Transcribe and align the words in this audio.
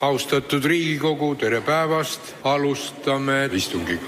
austatud 0.00 0.64
Riigikogu, 0.64 1.34
tere 1.34 1.58
päevast, 1.60 2.34
alustame 2.44 3.48
istungit. 3.52 4.00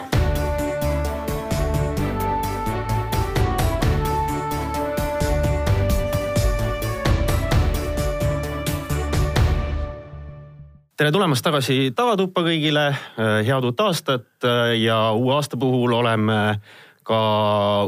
tere 11.01 11.11
tulemast 11.11 11.43
tagasi 11.43 11.91
Tavatuppa 11.97 12.45
kõigile, 12.45 12.91
head 13.19 13.65
uut 13.65 13.81
aastat 13.81 14.47
ja 14.79 15.03
uue 15.17 15.35
aasta 15.35 15.57
puhul 15.57 15.97
oleme 15.97 16.61
ka 17.03 17.21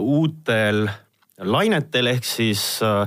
uutel 0.01 0.89
lainetel 1.39 2.09
ehk 2.17 2.25
siis 2.25 2.81
äh, 2.83 3.05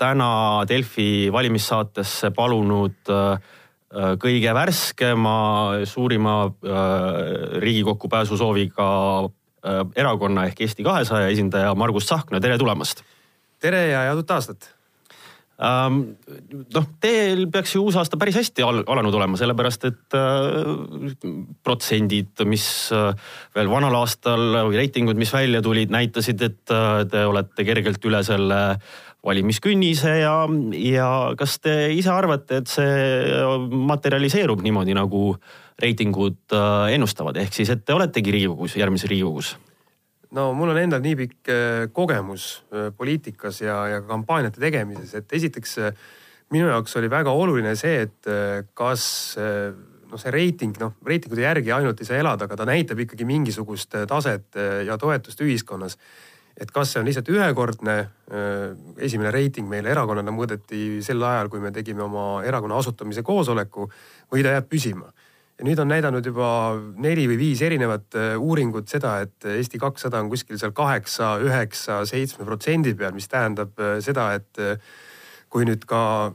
täna 0.00 0.64
Delfi 0.68 1.28
valimissaatesse 1.32 2.32
palunud 2.34 3.12
äh, 3.12 3.52
kõige 3.94 4.54
värskema, 4.54 5.38
suurima 5.86 6.36
Riigikokku 7.62 8.08
pääsu 8.10 8.36
sooviga 8.36 8.86
erakonna 9.96 10.48
ehk 10.48 10.64
Eesti 10.66 10.84
kahesaja 10.84 11.28
esindaja 11.32 11.74
Margus 11.78 12.08
Tsahkna, 12.08 12.40
tere 12.40 12.58
tulemast. 12.58 13.04
tere 13.62 13.86
ja 13.88 14.02
head 14.08 14.20
uut 14.20 14.30
aastat 14.30 14.73
noh, 15.62 16.86
teil 17.02 17.46
peaks 17.52 17.76
ju 17.76 17.84
uus 17.86 17.96
aasta 17.98 18.18
päris 18.18 18.36
hästi 18.40 18.64
al 18.66 18.82
alanud 18.90 19.14
olema, 19.14 19.38
sellepärast 19.38 19.86
et 19.86 20.16
äh, 20.18 21.14
protsendid, 21.66 22.42
mis 22.50 22.66
äh, 22.94 23.12
veel 23.54 23.70
vanal 23.70 23.94
aastal 24.00 24.64
või 24.68 24.80
reitingud, 24.82 25.18
mis 25.20 25.32
välja 25.34 25.62
tulid, 25.62 25.94
näitasid, 25.94 26.42
et 26.42 26.74
äh, 26.74 27.04
te 27.10 27.26
olete 27.30 27.66
kergelt 27.66 28.10
üle 28.10 28.22
selle 28.26 28.62
valimiskünnise 29.24 30.18
ja, 30.20 30.34
ja 30.76 31.10
kas 31.38 31.56
te 31.64 31.76
ise 31.94 32.10
arvate, 32.12 32.60
et 32.60 32.68
see 32.68 33.70
materialiseerub 33.70 34.60
niimoodi, 34.64 34.96
nagu 34.98 35.30
reitingud 35.80 36.54
ennustavad, 36.92 37.38
ehk 37.40 37.56
siis, 37.56 37.72
et 37.72 37.86
te 37.86 37.96
oletegi 37.96 38.34
Riigikogus, 38.34 38.76
järgmises 38.78 39.08
Riigikogus? 39.10 39.54
No 40.34 40.50
mul 40.56 40.72
on 40.72 40.80
endal 40.82 41.02
nii 41.04 41.14
pikk 41.18 41.52
äh, 41.52 41.86
kogemus 41.94 42.48
äh, 42.72 42.90
poliitikas 42.96 43.62
ja, 43.62 43.78
ja 43.92 44.02
kampaaniate 44.06 44.62
tegemises, 44.62 45.14
et 45.18 45.32
esiteks 45.38 45.78
äh, 45.82 46.04
minu 46.52 46.68
jaoks 46.68 46.96
oli 47.00 47.10
väga 47.10 47.32
oluline 47.34 47.72
see, 47.78 48.04
et 48.04 48.28
kas 48.76 49.04
noh, 49.40 50.20
see 50.20 50.30
reiting, 50.30 50.76
noh 50.78 50.92
reitingute 51.08 51.42
järgi 51.42 51.72
ainult 51.74 51.98
ei 51.98 52.06
saa 52.06 52.20
elada, 52.20 52.46
aga 52.46 52.58
ta 52.60 52.66
näitab 52.68 53.00
ikkagi 53.00 53.26
mingisugust 53.26 53.96
taset 54.06 54.58
ja 54.86 54.98
toetust 55.00 55.40
ühiskonnas. 55.42 55.96
et 56.60 56.70
kas 56.70 56.92
see 56.92 57.00
on 57.00 57.08
lihtsalt 57.08 57.32
ühekordne, 57.32 57.96
esimene 59.02 59.32
reiting 59.34 59.66
meile 59.66 59.90
erakonnana 59.90 60.30
mõõdeti 60.30 61.00
sel 61.02 61.24
ajal, 61.26 61.48
kui 61.50 61.64
me 61.64 61.72
tegime 61.74 62.04
oma 62.04 62.44
erakonna 62.44 62.76
asutamise 62.78 63.24
koosoleku 63.26 63.88
või 64.30 64.44
ta 64.44 64.54
jääb 64.54 64.68
püsima 64.70 65.10
ja 65.58 65.66
nüüd 65.66 65.78
on 65.78 65.90
näidanud 65.90 66.26
juba 66.26 66.48
neli 67.02 67.26
või 67.30 67.38
viis 67.38 67.62
erinevat 67.62 68.16
äh, 68.18 68.32
uuringut 68.40 68.90
seda, 68.90 69.20
et 69.24 69.46
Eesti 69.54 69.78
kakssada 69.82 70.22
on 70.22 70.30
kuskil 70.32 70.58
seal 70.60 70.74
kaheksa, 70.74 71.36
üheksa, 71.44 72.00
seitsme 72.08 72.46
protsendi 72.48 72.94
peal, 72.98 73.14
mis 73.14 73.30
tähendab 73.30 73.78
äh, 73.78 73.98
seda, 74.04 74.32
et 74.38 74.62
äh, 74.62 74.96
kui 75.52 75.66
nüüd 75.68 75.86
ka 75.86 76.32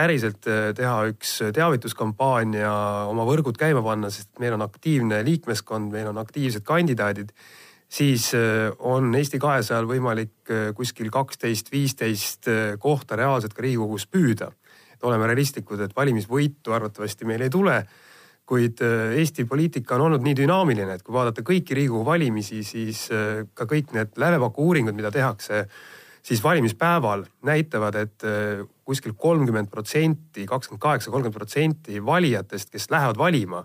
päriselt 0.00 0.46
teha 0.46 0.92
üks 1.10 1.32
teavituskampaania, 1.52 2.70
oma 3.10 3.24
võrgud 3.26 3.58
käima 3.58 3.82
panna, 3.84 4.08
sest 4.14 4.30
meil 4.40 4.54
on 4.54 4.62
aktiivne 4.64 5.18
liikmeskond, 5.26 5.90
meil 5.92 6.06
on 6.08 6.20
aktiivsed 6.22 6.62
kandidaadid, 6.64 7.34
siis 7.90 8.30
on 8.86 9.10
Eesti 9.18 9.40
kahesajal 9.42 9.90
võimalik 9.90 10.52
kuskil 10.78 11.10
kaksteist, 11.12 11.68
viisteist 11.74 12.48
kohta 12.80 13.18
reaalselt 13.18 13.52
ka 13.52 13.66
Riigikogus 13.66 14.06
püüda. 14.06 14.52
et 14.94 15.04
oleme 15.04 15.26
realistlikud, 15.26 15.82
et 15.82 15.96
valimisvõitu 15.96 16.72
arvatavasti 16.72 17.28
meil 17.28 17.42
ei 17.42 17.50
tule 17.50 17.82
kuid 18.50 18.82
äh, 18.82 19.14
Eesti 19.20 19.46
poliitika 19.46 19.94
on 19.94 20.08
olnud 20.08 20.26
nii 20.26 20.34
dünaamiline, 20.42 20.98
et 20.98 21.06
kui 21.06 21.14
vaadata 21.14 21.44
kõiki 21.46 21.76
Riigikogu 21.78 22.02
valimisi, 22.08 22.64
siis 22.66 23.06
äh, 23.14 23.44
ka 23.54 23.68
kõik 23.70 23.94
need 23.94 24.18
lävepaku 24.18 24.66
uuringud, 24.66 24.96
mida 24.96 25.12
tehakse, 25.14 25.62
siis 26.26 26.42
valimispäeval 26.42 27.24
näitavad, 27.46 28.00
et 28.02 28.26
äh, 28.26 28.64
kuskil 28.84 29.14
kolmkümmend 29.14 29.70
protsenti, 29.70 30.48
kakskümmend 30.50 30.82
kaheksa, 30.82 31.14
kolmkümmend 31.14 31.38
protsenti 31.38 32.02
valijatest, 32.02 32.72
kes 32.74 32.90
lähevad 32.90 33.20
valima, 33.20 33.62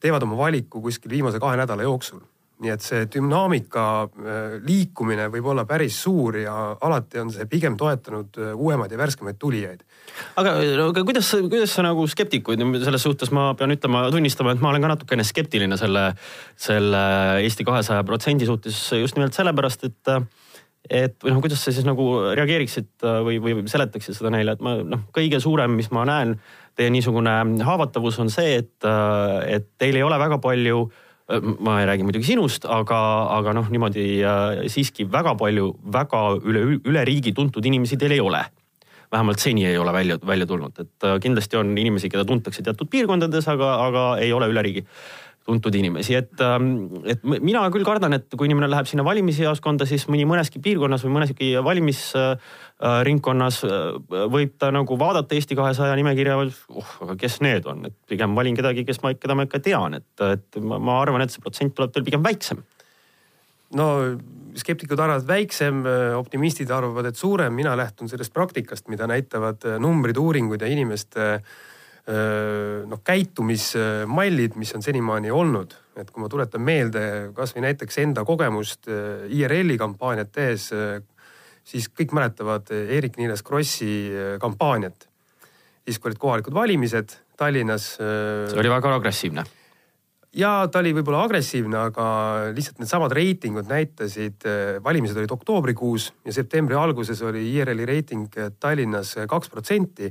teevad 0.00 0.24
oma 0.24 0.40
valiku 0.40 0.80
kuskil 0.84 1.12
viimase 1.12 1.40
kahe 1.40 1.60
nädala 1.60 1.84
jooksul 1.84 2.24
nii 2.62 2.70
et 2.70 2.84
see 2.84 3.06
dünaamika 3.10 3.84
liikumine 4.62 5.26
võib 5.32 5.48
olla 5.50 5.64
päris 5.66 5.96
suur 6.04 6.38
ja 6.38 6.54
alati 6.86 7.18
on 7.24 7.32
see 7.34 7.48
pigem 7.50 7.74
toetanud 7.78 8.38
uuemaid 8.54 8.94
ja 8.94 9.00
värskemaid 9.00 9.40
tulijaid. 9.42 9.82
Aga, 10.38 10.54
aga 10.86 11.02
kuidas, 11.02 11.32
kuidas 11.50 11.74
sa 11.74 11.82
nagu 11.86 12.06
skeptikuid 12.10 12.62
selles 12.84 13.02
suhtes 13.02 13.32
ma 13.34 13.50
pean 13.58 13.74
ütlema, 13.74 14.06
tunnistama, 14.14 14.54
et 14.54 14.62
ma 14.62 14.70
olen 14.70 14.86
ka 14.86 14.92
natukene 14.94 15.26
skeptiline 15.26 15.78
selle, 15.80 16.06
selle 16.54 17.04
Eesti 17.42 17.66
kahesaja 17.66 18.06
protsendi 18.06 18.46
suhtes 18.46 18.78
just 19.00 19.18
nimelt 19.18 19.36
sellepärast, 19.36 19.88
et 19.90 20.16
et 20.90 21.16
või 21.24 21.32
noh, 21.32 21.40
kuidas 21.40 21.62
sa 21.64 21.72
siis 21.72 21.86
nagu 21.86 22.04
reageeriksid 22.36 23.06
või, 23.24 23.38
või 23.40 23.62
seletaksid 23.72 24.18
seda 24.18 24.28
neile, 24.34 24.52
et 24.52 24.64
ma 24.64 24.76
noh, 24.84 25.06
kõige 25.16 25.40
suurem, 25.40 25.72
mis 25.78 25.88
ma 25.94 26.04
näen, 26.08 26.34
teie 26.76 26.90
niisugune 26.92 27.32
haavatavus 27.64 28.18
on 28.20 28.30
see, 28.32 28.58
et, 28.60 28.88
et 29.48 29.68
teil 29.80 29.96
ei 29.96 30.04
ole 30.04 30.18
väga 30.20 30.38
palju 30.44 30.84
ma 31.32 31.78
ei 31.80 31.86
räägi 31.88 32.04
muidugi 32.04 32.26
sinust, 32.28 32.66
aga, 32.68 32.98
aga 33.38 33.54
noh, 33.56 33.70
niimoodi 33.72 34.04
siiski 34.68 35.06
väga 35.08 35.32
palju 35.40 35.70
väga 35.92 36.20
üle, 36.44 36.66
üle 36.84 37.04
riigi 37.08 37.32
tuntud 37.36 37.64
inimesi 37.64 37.96
teil 38.00 38.12
ei 38.16 38.20
ole. 38.20 38.42
Vähemalt 39.14 39.38
seni 39.38 39.64
ei 39.68 39.78
ole 39.78 39.92
välja, 39.94 40.18
välja 40.26 40.46
tulnud, 40.46 40.78
et 40.80 41.06
äh, 41.06 41.18
kindlasti 41.22 41.56
on 41.56 41.70
inimesi, 41.78 42.10
keda 42.10 42.24
tuntakse 42.26 42.64
teatud 42.66 42.88
piirkondades, 42.90 43.46
aga, 43.52 43.68
aga 43.86 44.04
ei 44.24 44.32
ole 44.34 44.48
üle 44.50 44.64
riigi 44.66 44.82
tuntud 45.44 45.74
inimesi, 45.76 46.14
et, 46.16 46.32
ähm, 46.40 46.86
et 47.04 47.24
mina 47.24 47.60
küll 47.72 47.84
kardan, 47.84 48.16
et 48.16 48.32
kui 48.32 48.48
inimene 48.48 48.68
läheb 48.72 48.88
sinna 48.88 49.04
valimisjaoskonda, 49.04 49.84
siis 49.88 50.06
mõni 50.08 50.24
mõneski 50.28 50.60
piirkonnas 50.64 51.04
või 51.04 51.12
mõneski 51.18 51.50
valimisringkonnas 51.64 53.58
äh, 53.68 53.82
võib 54.32 54.54
ta 54.60 54.70
nagu 54.74 54.96
vaadata 55.00 55.36
Eesti 55.36 55.58
kahesaja 55.58 55.96
nimekirja, 56.00 56.38
oh, 56.40 56.94
aga 57.04 57.16
kes 57.20 57.42
need 57.44 57.68
on, 57.68 57.84
et 57.90 57.96
pigem 58.08 58.36
valin 58.36 58.56
kedagi, 58.56 58.86
kes 58.88 59.02
ma, 59.04 59.12
keda 59.20 59.36
ma 59.36 59.44
ikka 59.48 59.60
tean, 59.66 59.98
et, 60.00 60.14
et 60.24 60.60
ma, 60.64 60.80
ma 60.80 60.96
arvan, 61.02 61.26
et 61.26 61.34
see 61.34 61.44
protsent 61.44 61.76
tuleb 61.76 61.92
teil 61.92 62.08
pigem 62.08 62.24
väiksem. 62.24 62.64
no 63.76 63.90
skeptikud 64.54 65.00
arvavad 65.02 65.26
väiksem, 65.26 65.82
optimistid 66.14 66.70
arvavad, 66.70 67.10
et 67.10 67.18
suurem, 67.18 67.52
mina 67.52 67.72
lähtun 67.76 68.08
sellest 68.08 68.32
praktikast, 68.32 68.88
mida 68.88 69.04
näitavad 69.10 69.66
äh, 69.68 69.78
numbrid, 69.82 70.16
uuringud 70.16 70.62
ja 70.62 70.72
inimeste 70.72 71.32
äh, 71.34 71.54
noh, 72.04 73.00
käitumismallid, 73.00 74.58
mis 74.60 74.74
on 74.76 74.82
senimaani 74.84 75.30
olnud. 75.32 75.72
et 75.96 76.10
kui 76.10 76.20
ma 76.20 76.28
tuletan 76.28 76.60
meelde 76.60 77.30
kasvõi 77.32 77.62
näiteks 77.64 77.98
enda 78.02 78.24
kogemust 78.26 78.88
IRL-i 79.30 79.78
kampaaniat 79.78 80.32
tehes, 80.34 80.66
siis 81.64 81.86
kõik 81.88 82.12
mäletavad 82.12 82.68
Eerik-Niiles 82.74 83.42
Krossi 83.46 84.10
kampaaniat. 84.40 85.08
siis, 85.84 85.98
kui 85.98 86.10
olid 86.10 86.18
kohalikud 86.18 86.54
valimised 86.54 87.16
Tallinnas. 87.36 87.96
see 87.96 88.60
oli 88.60 88.68
väga 88.68 88.94
agressiivne 88.94 89.44
ja 90.34 90.52
ta 90.70 90.82
oli 90.82 90.92
võib-olla 90.96 91.24
agressiivne, 91.28 91.78
aga 91.90 92.06
lihtsalt 92.54 92.80
needsamad 92.82 93.14
reitingud 93.14 93.70
näitasid, 93.70 94.46
valimised 94.84 95.18
olid 95.20 95.34
oktoobrikuus 95.34 96.10
ja 96.26 96.34
septembri 96.34 96.76
alguses 96.78 97.22
oli 97.22 97.46
IRL-i 97.54 97.86
reiting 97.88 98.38
Tallinnas 98.60 99.14
kaks 99.30 99.52
protsenti 99.52 100.10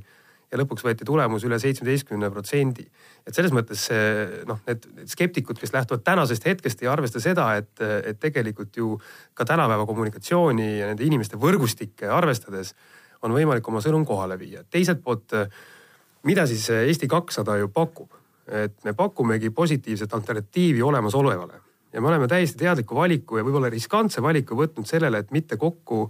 ja 0.53 0.61
lõpuks 0.61 0.85
võeti 0.85 1.07
tulemus 1.07 1.43
üle 1.47 1.57
seitsmeteistkümne 1.59 2.29
protsendi. 2.31 2.85
et 3.27 3.33
selles 3.35 3.51
mõttes 3.55 3.87
see 3.89 4.41
noh, 4.47 4.61
need 4.69 4.85
skeptikud, 5.09 5.59
kes 5.59 5.73
lähtuvad 5.73 6.05
tänasest 6.05 6.45
hetkest, 6.45 6.83
ei 6.85 6.91
arvesta 6.91 7.19
seda, 7.23 7.49
et, 7.57 7.73
et 7.81 8.19
tegelikult 8.21 8.77
ju 8.77 8.95
ka 9.33 9.45
tänapäeva 9.49 9.85
kommunikatsiooni 9.89 10.67
ja 10.79 10.91
nende 10.91 11.03
inimeste 11.03 11.39
võrgustikke 11.41 12.09
arvestades 12.13 12.75
on 13.23 13.33
võimalik 13.33 13.67
oma 13.67 13.81
sõnum 13.81 14.05
kohale 14.05 14.37
viia. 14.39 14.63
teiselt 14.69 15.01
poolt, 15.03 15.33
mida 16.23 16.45
siis 16.47 16.69
Eesti 16.69 17.07
kakssada 17.09 17.57
ju 17.57 17.73
pakub 17.73 18.23
et 18.47 18.83
me 18.83 18.93
pakumegi 18.93 19.49
positiivset 19.49 20.13
alternatiivi 20.13 20.81
olemasolevale 20.81 21.61
ja 21.93 22.01
me 22.01 22.07
oleme 22.07 22.27
täiesti 22.27 22.57
teadliku 22.57 22.95
valiku 22.95 23.37
ja 23.37 23.43
võib-olla 23.45 23.69
riskantse 23.71 24.21
valiku 24.21 24.57
võtnud 24.57 24.87
sellele, 24.89 25.21
et 25.21 25.31
mitte 25.31 25.57
kokku 25.57 26.07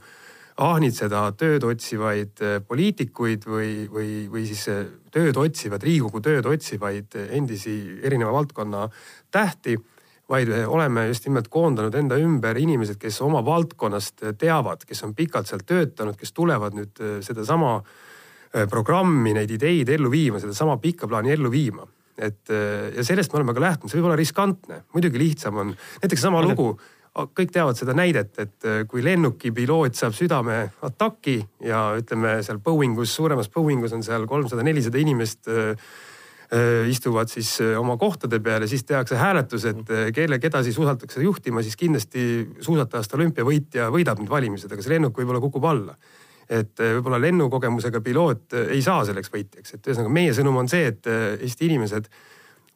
ahnitseda 0.62 1.24
tööd 1.38 1.64
otsivaid 1.66 2.42
eh, 2.44 2.60
poliitikuid 2.68 3.48
või, 3.50 3.72
või, 3.90 4.10
või 4.30 4.46
siis 4.50 4.68
eh, 4.70 4.84
tööd 5.14 5.38
otsivad, 5.40 5.84
Riigikogu 5.84 6.22
tööd 6.22 6.48
otsivaid 6.50 7.18
endisi 7.34 7.74
erineva 8.04 8.34
valdkonna 8.36 8.86
tähti 9.34 9.78
vaid 10.30 10.50
oleme 10.66 11.08
just 11.10 11.26
nimelt 11.28 11.50
koondanud 11.52 11.94
enda 12.00 12.16
ümber 12.22 12.58
inimesed, 12.58 12.98
kes 13.02 13.20
oma 13.26 13.42
valdkonnast 13.46 14.24
teavad, 14.40 14.86
kes 14.88 15.04
on 15.06 15.12
pikalt 15.18 15.50
seal 15.50 15.66
töötanud, 15.68 16.16
kes 16.18 16.32
tulevad 16.34 16.78
nüüd 16.78 17.02
eh, 17.02 17.20
sedasama 17.26 17.80
programmi, 18.70 19.32
neid 19.34 19.50
ideid 19.50 19.90
ellu 19.90 20.12
viima, 20.14 20.38
sedasama 20.38 20.76
pikka 20.78 21.08
plaani 21.10 21.32
ellu 21.34 21.50
viima. 21.50 21.88
Et 22.14 22.52
ja 22.94 23.02
sellest 23.02 23.32
me 23.34 23.40
oleme 23.40 23.56
ka 23.58 23.64
lähtunud, 23.64 23.90
see 23.90 23.98
võib 23.98 24.12
olla 24.12 24.18
riskantne, 24.20 24.76
muidugi 24.94 25.18
lihtsam 25.18 25.58
on, 25.58 25.72
näiteks 26.04 26.22
sama 26.22 26.44
lugu, 26.46 26.68
kõik 27.14 27.52
teavad 27.54 27.78
seda 27.78 27.94
näidet, 27.94 28.40
et 28.42 28.66
kui 28.90 29.04
lennukipiloot 29.06 29.94
saab 29.98 30.16
südameataki 30.18 31.36
ja 31.68 31.92
ütleme 32.00 32.40
seal 32.46 32.58
Boeingus, 32.64 33.14
suuremas 33.14 33.52
Boeingus 33.54 33.94
on 33.94 34.02
seal 34.06 34.26
kolmsada, 34.30 34.66
nelisada 34.66 34.98
inimest 34.98 35.50
istuvad 36.90 37.32
siis 37.32 37.56
oma 37.80 37.96
kohtade 37.98 38.38
peal 38.44 38.66
ja 38.66 38.70
siis 38.70 38.84
tehakse 38.86 39.18
hääletus, 39.18 39.66
et 39.66 39.94
kelle, 40.14 40.38
keda 40.42 40.62
siis 40.66 40.78
usaldatakse 40.78 41.22
juhtima, 41.24 41.64
siis 41.66 41.78
kindlasti 41.80 42.26
suusatajast 42.62 43.16
olümpiavõitja 43.18 43.88
võidab 43.94 44.22
need 44.22 44.30
valimised, 44.30 44.70
aga 44.74 44.86
see 44.86 44.94
lennuk 44.94 45.18
võib-olla 45.18 45.42
kukub 45.42 45.66
alla. 45.70 45.98
Et 46.50 46.78
võib-olla 46.78 47.22
lennukogemusega 47.24 48.02
piloot 48.06 48.54
ei 48.68 48.82
saa 48.86 49.06
selleks 49.08 49.32
võitjaks, 49.34 49.78
et 49.78 49.90
ühesõnaga 49.90 50.14
meie 50.14 50.34
sõnum 50.36 50.60
on 50.62 50.70
see, 50.70 50.92
et 50.92 51.10
Eesti 51.10 51.70
inimesed 51.72 52.10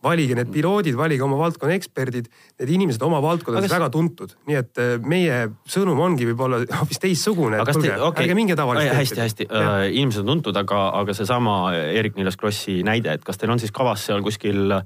valige 0.04 0.36
need 0.38 0.50
piloodid, 0.54 0.96
valige 0.98 1.26
oma 1.26 1.40
valdkonna 1.40 1.74
eksperdid, 1.78 2.28
need 2.62 2.72
inimesed 2.76 3.02
oma 3.06 3.18
valdkondades 3.24 3.66
kas... 3.66 3.80
väga 3.80 3.90
tuntud, 3.94 4.36
nii 4.50 4.58
et 4.60 4.82
äh, 4.82 4.94
meie 5.02 5.40
sõnum 5.70 6.00
ongi 6.06 6.28
võib-olla 6.30 6.62
hoopis 6.80 7.02
teistsugune. 7.02 7.60
Okay. 7.64 8.28
ärge 8.28 8.36
minge 8.38 8.58
tavaliselt. 8.60 8.94
hästi, 9.00 9.22
hästi, 9.24 9.48
äh, 9.50 9.88
inimesed 9.90 10.22
on 10.22 10.36
tuntud, 10.36 10.60
aga, 10.62 10.84
aga 11.02 11.16
seesama 11.18 11.58
Eerik-Niiles 11.74 12.38
Krossi 12.38 12.80
näide, 12.86 13.18
et 13.18 13.26
kas 13.26 13.42
teil 13.42 13.54
on 13.54 13.62
siis 13.62 13.74
kavas 13.74 14.06
seal 14.06 14.22
kuskil, 14.26 14.78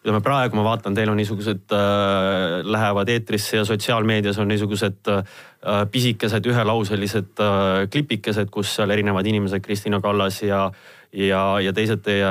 ütleme 0.00 0.22
praegu 0.24 0.60
ma 0.60 0.68
vaatan, 0.70 0.94
teil 0.96 1.10
on 1.10 1.18
niisugused 1.18 1.74
äh,, 1.74 2.60
lähevad 2.62 3.10
eetrisse 3.10 3.58
ja 3.58 3.66
sotsiaalmeedias 3.66 4.38
on 4.38 4.48
niisugused 4.54 5.10
äh, 5.10 5.82
pisikesed 5.90 6.46
ühelauselised 6.46 7.42
äh, 7.42 7.84
klipikesed, 7.90 8.54
kus 8.54 8.78
seal 8.78 8.94
erinevad 8.94 9.26
inimesed, 9.26 9.66
Kristina 9.66 10.00
Kallas 10.00 10.44
ja 10.46 10.68
ja, 11.12 11.42
ja 11.62 11.74
teised 11.76 12.02
teie 12.06 12.30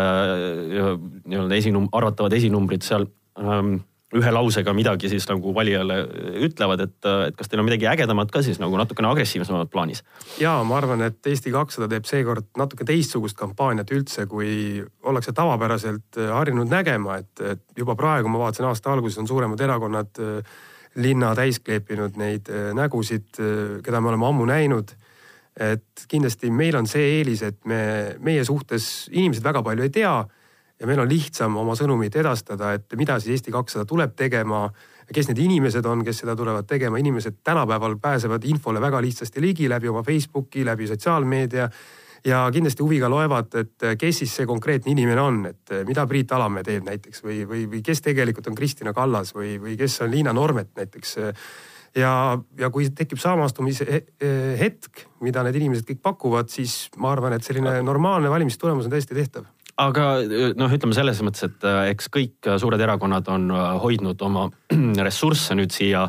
nii-öelda 1.26 1.60
esinum-, 1.60 1.90
arvatavad 1.96 2.34
esinumbrid 2.38 2.86
seal 2.86 3.08
ähm, 3.40 3.80
ühe 4.16 4.31
lausega 4.34 4.74
midagi 4.74 5.10
siis 5.12 5.28
nagu 5.30 5.52
valijale 5.54 6.00
ütlevad, 6.48 6.81
et, 6.81 6.98
et 7.28 7.36
kas 7.38 7.50
teil 7.50 7.62
on 7.62 7.68
midagi 7.68 7.86
ägedamat 7.92 8.31
ka 8.34 8.42
siis 8.46 8.58
nagu 8.62 8.78
natukene 8.80 9.10
agressiivsemat 9.12 9.70
plaanis? 9.70 10.02
ja 10.42 10.56
ma 10.66 10.80
arvan, 10.80 11.04
et 11.06 11.30
Eesti 11.30 11.54
kakssada 11.54 11.90
teeb 11.92 12.10
seekord 12.10 12.48
natuke 12.58 12.88
teistsugust 12.90 13.38
kampaaniat 13.38 13.92
üldse, 13.94 14.26
kui 14.31 14.81
ollakse 15.06 15.34
tavapäraselt 15.38 16.18
äh, 16.18 16.31
harjunud 16.34 16.72
nägema, 16.72 17.20
et, 17.22 17.46
et 17.46 17.64
juba 17.78 17.98
praegu 18.00 18.31
ma 18.31 18.42
vaatasin 18.48 18.70
aasta 18.72 18.96
alguses 18.96 19.22
on 19.22 19.30
suuremad 19.30 19.62
erakonnad 19.62 20.24
äh, 20.26 20.58
linna 20.98 21.36
täis 21.38 21.62
kleepinud 21.62 22.18
neid 22.18 22.50
äh, 22.50 22.72
nägusid, 22.78 23.30
keda 23.86 24.02
me 24.02 24.10
oleme 24.10 24.26
ammu 24.31 24.50
näinud 24.50 24.96
et 25.59 26.06
kindlasti 26.07 26.51
meil 26.56 26.77
on 26.79 26.88
see 26.88 27.19
eelis, 27.19 27.44
et 27.44 27.59
me, 27.67 27.81
meie 28.23 28.44
suhtes 28.47 29.09
inimesed 29.11 29.44
väga 29.44 29.63
palju 29.65 29.83
ei 29.83 29.91
tea 29.94 30.13
ja 30.79 30.88
meil 30.88 31.01
on 31.03 31.09
lihtsam 31.11 31.57
oma 31.59 31.75
sõnumit 31.75 32.15
edastada, 32.15 32.73
et 32.77 32.95
mida 33.00 33.17
siis 33.19 33.38
Eesti 33.38 33.51
kakssada 33.51 33.85
tuleb 33.88 34.15
tegema, 34.17 34.67
kes 35.11 35.31
need 35.31 35.41
inimesed 35.44 35.85
on, 35.89 36.03
kes 36.07 36.23
seda 36.23 36.35
tulevad 36.39 36.67
tegema, 36.69 37.00
inimesed 37.01 37.41
tänapäeval 37.44 37.97
pääsevad 38.01 38.45
infole 38.47 38.81
väga 38.81 39.01
lihtsasti 39.03 39.44
ligi 39.44 39.69
läbi 39.69 39.91
oma 39.91 40.03
Facebooki, 40.07 40.63
läbi 40.65 40.88
sotsiaalmeedia 40.88 41.67
ja 42.25 42.39
kindlasti 42.53 42.83
huviga 42.83 43.09
loevad, 43.11 43.56
et 43.59 43.88
kes 44.00 44.23
siis 44.23 44.35
see 44.39 44.47
konkreetne 44.47 44.91
inimene 44.91 45.21
on, 45.21 45.41
et 45.51 45.75
mida 45.88 46.06
Priit 46.07 46.31
Alamäe 46.35 46.63
teeb 46.67 46.88
näiteks 46.88 47.23
või, 47.23 47.41
või, 47.47 47.65
või 47.71 47.83
kes 47.83 48.03
tegelikult 48.06 48.47
on 48.51 48.56
Kristina 48.56 48.94
Kallas 48.95 49.35
või, 49.35 49.57
või 49.59 49.75
kes 49.79 50.00
on 50.06 50.11
Liina 50.11 50.33
Normet 50.35 50.71
näiteks 50.79 51.17
ja, 51.95 52.12
ja 52.59 52.69
kui 52.74 52.89
tekib 52.95 53.21
samastumise 53.21 53.86
hetk, 54.59 55.06
mida 55.25 55.44
need 55.45 55.59
inimesed 55.62 55.88
kõik 55.88 56.03
pakuvad, 56.03 56.51
siis 56.53 56.89
ma 56.97 57.13
arvan, 57.13 57.38
et 57.38 57.45
selline 57.45 57.80
normaalne 57.86 58.31
valimistulemus 58.31 58.89
on 58.89 58.95
täiesti 58.97 59.18
tehtav 59.18 59.47
aga 59.80 60.06
noh, 60.59 60.71
ütleme 60.75 60.95
selles 60.95 61.21
mõttes, 61.24 61.45
et 61.47 61.65
äh, 61.68 61.89
eks 61.94 62.09
kõik 62.12 62.50
suured 62.62 62.81
erakonnad 62.83 63.27
on 63.31 63.50
hoidnud 63.83 64.19
oma 64.25 64.47
ressursse 65.07 65.56
nüüd 65.57 65.74
siia 65.74 66.06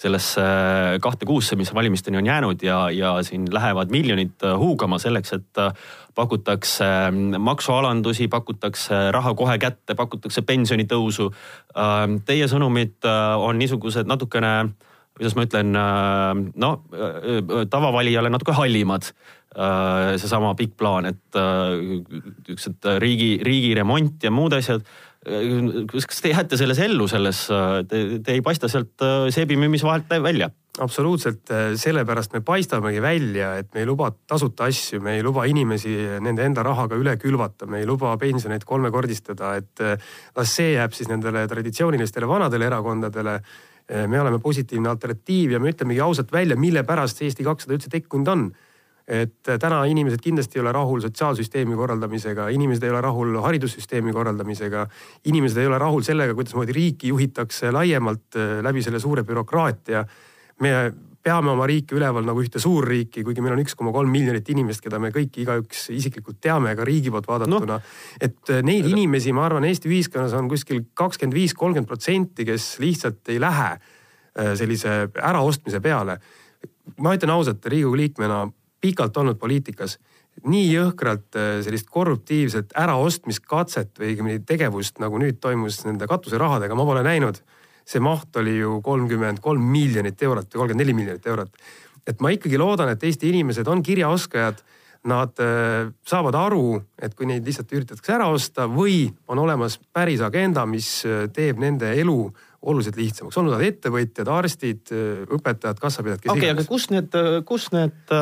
sellesse 0.00 0.44
kahte 1.02 1.28
kuusse, 1.28 1.56
mis 1.56 1.72
valimisteni 1.74 2.20
on 2.20 2.28
jäänud 2.28 2.64
ja, 2.66 2.78
ja 2.92 3.14
siin 3.24 3.46
lähevad 3.52 3.92
miljonid 3.94 4.44
huugama 4.58 4.98
selleks, 5.00 5.36
et 5.38 5.62
pakutakse 6.14 6.86
maksualandusi, 7.38 8.28
pakutakse 8.28 9.08
raha 9.14 9.32
kohe 9.38 9.56
kätte, 9.62 9.96
pakutakse 9.98 10.42
pensionitõusu. 10.46 11.30
Teie 12.26 12.50
sõnumid 12.50 13.06
on 13.38 13.58
niisugused 13.58 14.10
natukene 14.10 14.52
kuidas 15.14 15.36
ma 15.38 15.46
ütlen, 15.46 15.74
äh, 15.78 16.34
no 16.60 16.74
äh, 16.92 17.38
äh, 17.38 17.64
tavavalijale 17.70 18.32
natuke 18.32 18.56
hallimad. 18.56 19.14
seesama 19.54 20.48
pikk 20.58 20.72
plaan, 20.74 21.06
et 21.06 21.36
niisugused 21.38 22.88
riigi, 22.98 23.36
riigiremont 23.46 24.24
ja 24.26 24.32
muud 24.34 24.56
asjad 24.56 24.80
kas 25.92 26.18
te 26.18 26.32
jääte 26.32 26.58
selles 26.58 26.80
ellu, 26.82 27.06
selles, 27.06 27.44
te, 27.86 28.00
te 28.18 28.34
ei 28.34 28.42
paista 28.42 28.66
sealt 28.66 29.04
seebimüümise 29.30 29.86
vahelt 29.86 30.10
välja? 30.24 30.48
absoluutselt, 30.82 31.52
sellepärast 31.78 32.32
me 32.34 32.40
paistamegi 32.42 32.98
välja, 32.98 33.52
et 33.62 33.68
me 33.76 33.84
ei 33.84 33.86
luba 33.86 34.08
tasuta 34.26 34.66
asju, 34.66 34.98
me 35.06 35.14
ei 35.14 35.22
luba 35.22 35.44
inimesi 35.46 35.94
nende 36.18 36.48
enda 36.48 36.64
rahaga 36.66 36.98
üle 36.98 37.14
külvata, 37.22 37.68
me 37.70 37.78
ei 37.78 37.86
luba 37.86 38.16
pensioneid 38.18 38.66
kolmekordistada, 38.66 39.52
et 39.62 39.84
las 40.34 40.56
see 40.58 40.74
jääb 40.74 40.98
siis 40.98 41.12
nendele 41.14 41.46
traditsioonilistele 41.46 42.26
vanadele 42.26 42.66
erakondadele 42.72 43.38
me 44.08 44.20
oleme 44.20 44.38
positiivne 44.40 44.88
alternatiiv 44.88 45.50
ja 45.52 45.58
me 45.60 45.68
ütlemegi 45.68 46.00
ausalt 46.00 46.30
välja, 46.32 46.56
mille 46.56 46.82
pärast 46.88 47.18
see 47.20 47.28
Eesti 47.28 47.44
kakssada 47.44 47.76
üldse 47.76 47.90
tekkinud 47.92 48.30
on. 48.32 48.46
et 49.04 49.48
eh, 49.52 49.58
täna 49.60 49.82
inimesed 49.84 50.22
kindlasti 50.24 50.56
ei 50.56 50.62
ole 50.62 50.70
rahul 50.72 51.02
sotsiaalsüsteemi 51.04 51.76
korraldamisega, 51.76 52.46
inimesed 52.48 52.86
ei 52.86 52.90
ole 52.90 53.02
rahul 53.04 53.36
haridussüsteemi 53.44 54.12
korraldamisega. 54.16 54.86
inimesed 55.24 55.60
ei 55.60 55.66
ole 55.66 55.78
rahul 55.78 56.02
sellega, 56.02 56.34
kuidasmoodi 56.34 56.72
riiki 56.72 57.12
juhitakse 57.12 57.72
laiemalt 57.72 58.38
eh, 58.40 58.62
läbi 58.64 58.82
selle 58.82 59.00
suure 59.00 59.22
bürokraatia. 59.22 60.06
me 60.60 60.72
peame 61.24 61.52
oma 61.54 61.66
riiki 61.68 61.96
üleval 61.96 62.26
nagu 62.26 62.42
ühte 62.44 62.60
suurriiki, 62.60 63.24
kuigi 63.24 63.42
meil 63.44 63.56
on 63.56 63.62
üks 63.62 63.76
koma 63.78 63.92
kolm 63.94 64.12
miljonit 64.12 64.48
inimest, 64.52 64.82
keda 64.84 65.00
me 65.00 65.10
kõiki 65.14 65.44
igaüks 65.44 65.86
isiklikult 65.94 66.40
teame 66.44 66.74
ka 66.76 66.84
riigi 66.84 67.12
poolt 67.12 67.28
vaadatuna. 67.30 67.78
No.. 67.78 67.80
et 68.20 68.52
äh, 68.52 68.60
neid 68.66 68.88
inimesi, 68.90 69.32
ma 69.36 69.46
arvan, 69.48 69.64
Eesti 69.68 69.88
ühiskonnas 69.88 70.36
on 70.36 70.50
kuskil 70.52 70.84
kakskümmend 70.96 71.36
viis, 71.36 71.56
kolmkümmend 71.56 71.88
protsenti, 71.88 72.44
kes 72.48 72.74
lihtsalt 72.84 73.32
ei 73.32 73.40
lähe 73.42 73.70
äh, 73.72 74.52
sellise 74.58 75.04
äraostmise 75.16 75.80
peale. 75.84 76.18
ma 77.00 77.14
ütlen 77.16 77.32
ausalt, 77.32 77.64
Riigikogu 77.64 77.96
liikmena 77.96 78.44
pikalt 78.84 79.16
olnud 79.16 79.40
poliitikas 79.40 79.96
nii 80.44 80.66
jõhkralt 80.74 81.38
äh, 81.40 81.50
sellist 81.64 81.88
korruptiivset 81.92 82.76
äraostmiskatset 82.84 83.96
või 84.00 84.12
õigemini 84.12 84.44
tegevust, 84.44 85.00
nagu 85.00 85.18
nüüd 85.22 85.40
toimus 85.40 85.80
nende 85.86 86.08
katuserahadega, 86.10 86.76
ma 86.76 86.84
pole 86.84 87.04
näinud 87.06 87.40
see 87.84 88.02
maht 88.02 88.36
oli 88.40 88.58
ju 88.58 88.78
kolmkümmend 88.84 89.42
kolm 89.44 89.66
miljonit 89.72 90.22
eurot 90.22 90.48
või 90.48 90.62
kolmkümmend 90.62 90.84
neli 90.84 90.96
miljonit 90.96 91.26
eurot. 91.26 91.52
et 92.06 92.20
ma 92.20 92.30
ikkagi 92.34 92.58
loodan, 92.60 92.90
et 92.92 93.04
Eesti 93.04 93.30
inimesed 93.32 93.68
on 93.68 93.82
kirjaoskajad. 93.82 94.64
Nad 95.04 95.36
äh, 95.36 95.90
saavad 96.08 96.32
aru, 96.32 96.78
et 96.96 97.12
kui 97.12 97.26
neid 97.28 97.44
lihtsalt 97.44 97.72
üritatakse 97.76 98.12
ära 98.14 98.30
osta 98.32 98.64
või 98.72 99.10
on 99.28 99.42
olemas 99.42 99.76
päris 99.92 100.22
agenda, 100.24 100.64
mis 100.64 101.02
äh, 101.04 101.26
teeb 101.28 101.60
nende 101.60 101.90
elu 101.92 102.16
oluliselt 102.64 102.96
lihtsamaks, 102.96 103.36
olgu 103.36 103.52
nad 103.52 103.66
ettevõtjad, 103.66 104.30
arstid, 104.32 104.88
äh, 104.96 105.26
õpetajad, 105.28 105.76
kassapidajad. 105.82 106.24
okei 106.24 106.38
okay,, 106.38 106.54
aga 106.54 106.64
kus 106.64 106.88
need, 106.88 107.18
kus 107.44 107.68
need 107.76 108.16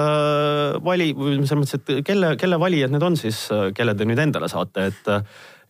vali, 0.82 1.12
selles 1.14 1.54
mõttes, 1.60 1.78
et 1.78 2.02
kelle, 2.10 2.34
kelle 2.42 2.58
valijad 2.58 2.90
need 2.90 3.06
on 3.06 3.20
siis, 3.20 3.44
kelle 3.78 3.94
te 3.94 4.08
nüüd 4.10 4.26
endale 4.26 4.50
saate, 4.50 4.90
et 4.90 5.14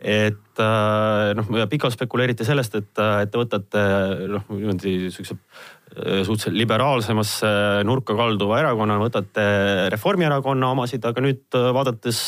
et 0.02 0.58
äh, 0.58 1.30
noh, 1.38 1.46
pikalt 1.70 1.94
spekuleeriti 1.94 2.46
sellest, 2.46 2.74
et, 2.80 2.90
et 2.98 3.30
te 3.30 3.38
võtate 3.38 3.84
noh, 4.32 4.48
niimoodi 4.50 5.12
siukse 5.14 5.36
äh, 5.36 6.24
suhteliselt 6.26 6.58
liberaalsemasse 6.58 7.52
nurka 7.86 8.16
kalduva 8.18 8.58
erakonna, 8.64 8.98
võtate 9.02 9.46
Reformierakonna 9.94 10.72
omasid, 10.74 11.06
aga 11.06 11.22
nüüd 11.22 11.58
äh, 11.58 11.70
vaadates 11.76 12.20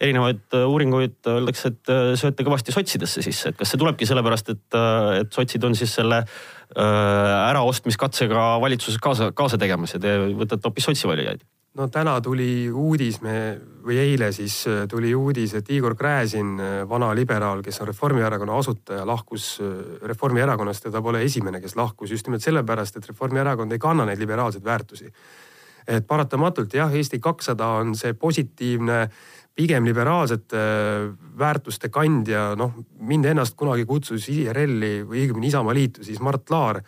erinevaid 0.00 0.56
uuringuid 0.62 1.20
öeldakse, 1.34 1.74
et 1.74 1.94
sööte 2.20 2.48
kõvasti 2.48 2.72
sotsidesse 2.72 3.24
sisse, 3.24 3.52
et 3.52 3.60
kas 3.60 3.74
see 3.74 3.80
tulebki 3.82 4.08
sellepärast, 4.08 4.54
et, 4.56 4.80
et 5.20 5.36
sotsid 5.36 5.68
on 5.68 5.76
siis 5.76 5.92
selle 6.00 6.24
äraostmiskatsega 6.72 8.54
valitsuses 8.62 8.96
kaasa, 9.04 9.28
kaasa 9.36 9.58
tegemas 9.60 9.92
ja 9.92 10.00
te 10.00 10.14
võtate 10.32 10.64
hoopis 10.64 10.88
sotsi 10.88 11.10
valijaid? 11.10 11.44
No 11.74 11.88
täna 11.88 12.18
tuli 12.20 12.70
uudis, 12.70 13.20
me 13.24 13.34
või 13.82 13.96
eile 14.02 14.28
siis 14.34 14.58
äh, 14.68 14.84
tuli 14.88 15.14
uudis, 15.16 15.54
et 15.58 15.70
Igor 15.72 15.94
Gräzin, 15.98 16.54
äh, 16.60 16.72
vana 16.88 17.12
liberaal, 17.16 17.62
kes 17.64 17.80
on 17.82 17.88
Reformierakonna 17.88 18.58
asutaja, 18.60 19.06
lahkus 19.08 19.54
äh, 19.62 19.72
Reformierakonnast 20.08 20.86
ja 20.86 20.92
ta 20.92 21.02
pole 21.02 21.22
esimene, 21.24 21.60
kes 21.60 21.76
lahkus 21.76 22.12
just 22.12 22.28
nimelt 22.28 22.44
sellepärast, 22.44 22.98
et 22.98 23.08
Reformierakond 23.08 23.72
ei 23.72 23.82
kanna 23.82 24.06
neid 24.08 24.20
liberaalseid 24.20 24.64
väärtusi. 24.64 25.12
et 25.88 26.06
paratamatult 26.06 26.74
jah, 26.74 26.92
Eesti 26.94 27.18
kakssada 27.18 27.66
on 27.80 27.96
see 27.98 28.12
positiivne, 28.14 29.08
pigem 29.54 29.84
liberaalsete 29.84 30.60
väärtuste 31.38 31.88
kandja, 31.88 32.52
noh 32.56 32.76
mind 33.00 33.24
ennast 33.24 33.56
kunagi 33.58 33.84
kutsus 33.84 34.28
IRL-i 34.28 35.02
või 35.02 35.24
õigemini 35.24 35.50
Isamaaliitu 35.50 36.04
siis 36.04 36.20
Mart 36.20 36.50
Laar 36.50 36.80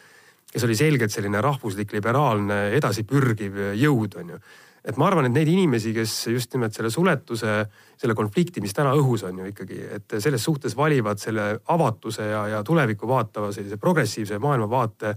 kes 0.52 0.62
oli 0.64 0.76
selgelt 0.78 1.10
selline 1.10 1.40
rahvuslik 1.42 1.92
liberaalne 1.92 2.68
edasipürgiv 2.78 3.58
jõud, 3.74 4.14
on 4.20 4.30
ju 4.36 4.38
et 4.84 4.98
ma 5.00 5.08
arvan, 5.08 5.28
et 5.28 5.32
neid 5.32 5.48
inimesi, 5.48 5.94
kes 5.96 6.12
just 6.28 6.52
nimelt 6.54 6.76
selle 6.76 6.90
suletuse, 6.92 7.56
selle 8.00 8.16
konflikti, 8.18 8.60
mis 8.60 8.76
täna 8.76 8.92
õhus 8.98 9.24
on 9.24 9.40
ju 9.40 9.48
ikkagi, 9.48 9.80
et 9.96 10.18
selles 10.20 10.44
suhtes 10.44 10.76
valivad 10.76 11.22
selle 11.22 11.54
avatuse 11.72 12.28
ja, 12.28 12.44
ja 12.56 12.62
tulevikku 12.66 13.08
vaatava 13.08 13.52
sellise 13.54 13.80
progressiivse 13.80 14.38
maailmavaate 14.42 15.16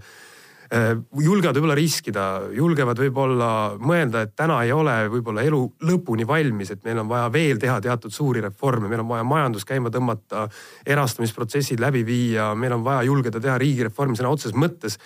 julgevad 0.68 1.56
võib-olla 1.56 1.76
riskida, 1.78 2.24
julgevad 2.52 2.98
võib-olla 3.00 3.50
mõelda, 3.80 4.26
et 4.26 4.34
täna 4.36 4.58
ei 4.66 4.72
ole 4.72 4.96
võib-olla 5.08 5.44
elu 5.46 5.62
lõpuni 5.88 6.26
valmis, 6.28 6.74
et 6.74 6.82
meil 6.84 7.00
on 7.00 7.08
vaja 7.08 7.30
veel 7.32 7.60
teha 7.60 7.78
teatud 7.80 8.12
suuri 8.12 8.42
reforme, 8.44 8.88
meil 8.88 9.00
on 9.00 9.08
vaja 9.08 9.24
majandus 9.24 9.64
käima 9.64 9.88
tõmmata, 9.94 10.44
erastamisprotsessid 10.84 11.80
läbi 11.80 12.04
viia, 12.04 12.50
meil 12.54 12.76
on 12.76 12.84
vaja 12.84 13.06
julgeda 13.08 13.40
teha 13.40 13.56
riigireformi 13.58 14.18
sõna 14.18 14.34
otseses 14.34 14.56
mõttes 14.56 14.98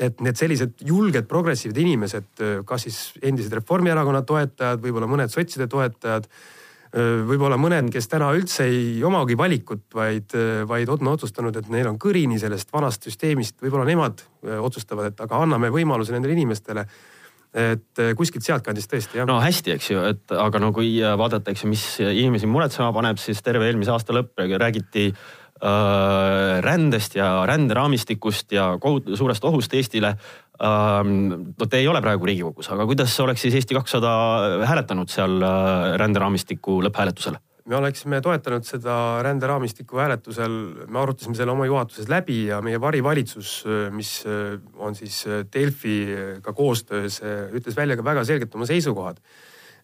et 0.00 0.20
need 0.24 0.38
sellised 0.38 0.82
julged 0.82 1.28
progressiivsed 1.30 1.78
inimesed, 1.78 2.44
kas 2.66 2.86
siis 2.88 2.98
endised 3.22 3.52
Reformierakonna 3.54 4.24
toetajad, 4.26 4.82
võib-olla 4.82 5.08
mõned 5.10 5.32
sotside 5.32 5.68
toetajad 5.70 6.28
võib-olla 6.94 7.56
mõned, 7.58 7.88
kes 7.90 8.06
täna 8.06 8.28
üldse 8.36 8.68
ei 8.70 9.00
omagi 9.02 9.34
valikut, 9.38 9.88
vaid, 9.96 10.30
vaid 10.68 10.92
on 10.94 11.10
otsustanud, 11.10 11.56
et 11.58 11.70
neil 11.72 11.88
on 11.90 11.98
kõrini 11.98 12.38
sellest 12.38 12.70
vanast 12.74 13.08
süsteemist, 13.08 13.56
võib-olla 13.64 13.86
nemad 13.88 14.22
otsustavad, 14.60 15.10
et 15.10 15.24
aga 15.24 15.42
anname 15.42 15.72
võimaluse 15.74 16.14
nendele 16.14 16.36
inimestele. 16.38 16.86
et 17.54 18.00
kuskilt 18.18 18.42
sealtkandist 18.42 18.90
tõesti 18.90 19.18
jah. 19.18 19.26
no 19.26 19.36
hästi, 19.38 19.70
eks 19.74 19.90
ju, 19.90 20.00
et 20.02 20.32
aga 20.34 20.58
no 20.58 20.72
kui 20.74 20.96
vaadata, 20.98 21.50
eks 21.50 21.62
ju, 21.62 21.68
mis 21.70 21.84
inimesi 22.00 22.46
muretsema 22.50 22.92
paneb, 22.92 23.18
siis 23.18 23.42
terve 23.42 23.66
eelmise 23.68 23.92
aasta 23.94 24.12
lõpp 24.12 24.42
räägiti 24.58 25.04
äh, 25.12 25.43
rändest 26.60 27.14
ja 27.16 27.46
ränderaamistikust 27.48 28.52
ja 28.52 28.74
kohut-, 28.82 29.14
suurest 29.16 29.44
ohust 29.48 29.74
Eestile 29.74 30.10
no 30.60 31.66
te 31.66 31.80
ei 31.80 31.88
ole 31.90 32.00
praegu 32.02 32.28
Riigikogus, 32.28 32.68
aga 32.70 32.86
kuidas 32.86 33.14
oleks 33.20 33.42
siis 33.42 33.56
Eesti 33.58 33.74
kakssada 33.74 34.12
hääletanud 34.68 35.10
seal 35.10 35.42
äh, 35.42 35.96
ränderaamistiku 35.98 36.80
lõpphääletusel? 36.86 37.40
me 37.64 37.78
oleksime 37.78 38.18
toetanud 38.20 38.66
seda 38.68 39.22
ränderaamistiku 39.24 39.96
hääletusel, 39.96 40.52
me 40.84 40.98
arutasime 41.00 41.34
selle 41.34 41.54
oma 41.54 41.64
juhatuses 41.64 42.10
läbi 42.12 42.42
ja 42.50 42.58
meie 42.62 42.76
varivalitsus, 42.80 43.62
mis 43.90 44.18
äh, 44.28 44.60
on 44.76 44.94
siis 44.94 45.22
äh, 45.26 45.46
Delfiga 45.48 46.52
koostöös, 46.52 47.22
ütles 47.56 47.76
välja 47.76 47.96
ka 47.96 48.04
väga 48.04 48.24
selgelt 48.24 48.54
oma 48.54 48.68
seisukohad. 48.68 49.18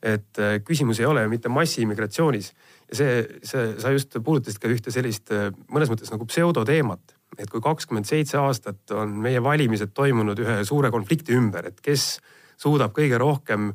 et 0.00 0.38
küsimus 0.64 0.96
ei 1.00 1.04
ole 1.04 1.26
mitte 1.28 1.50
massiimmigratsioonis 1.52 2.54
see, 2.92 3.22
see, 3.46 3.74
sa 3.78 3.94
just 3.94 4.16
puudutasid 4.24 4.60
ka 4.62 4.68
ühte 4.68 4.92
sellist 4.94 5.32
mõnes 5.70 5.90
mõttes 5.92 6.10
nagu 6.12 6.26
pseudoteemat 6.26 7.16
et 7.38 7.50
kui 7.50 7.62
kakskümmend 7.62 8.08
seitse 8.08 8.38
aastat 8.40 8.92
on 8.96 9.12
meie 9.24 9.40
valimised 9.42 9.94
toimunud 9.96 10.40
ühe 10.42 10.60
suure 10.68 10.90
konflikti 10.92 11.36
ümber, 11.36 11.70
et 11.70 11.80
kes 11.84 12.18
suudab 12.60 12.94
kõige 12.96 13.18
rohkem 13.20 13.70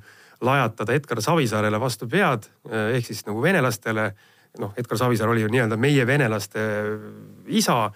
lajatada 0.46 0.96
Edgar 0.96 1.22
Savisaarele 1.24 1.80
vastu 1.82 2.10
pead 2.12 2.50
ehk 2.70 3.06
siis 3.08 3.24
nagu 3.28 3.42
venelastele. 3.42 4.12
noh, 4.60 4.74
Edgar 4.78 4.98
Savisaar 4.98 5.30
oli 5.30 5.42
ju 5.42 5.50
nii-öelda 5.52 5.78
meie 5.78 6.06
venelaste 6.08 6.60
isa. 7.48 7.92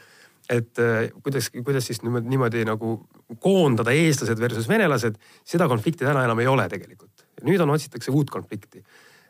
et 0.50 0.80
kuidas, 1.24 1.50
kuidas 1.50 1.86
siis 1.86 2.02
niimoodi, 2.02 2.28
niimoodi 2.30 2.66
nagu 2.66 3.08
koondada 3.40 3.92
eestlased 3.92 4.40
versus 4.40 4.68
venelased, 4.70 5.20
seda 5.46 5.68
konflikti 5.68 6.06
täna 6.06 6.24
enam 6.24 6.40
ei 6.40 6.48
ole 6.48 6.70
tegelikult. 6.70 7.28
nüüd 7.44 7.62
on, 7.62 7.70
otsitakse 7.70 8.12
uut 8.12 8.30
konflikti 8.30 8.84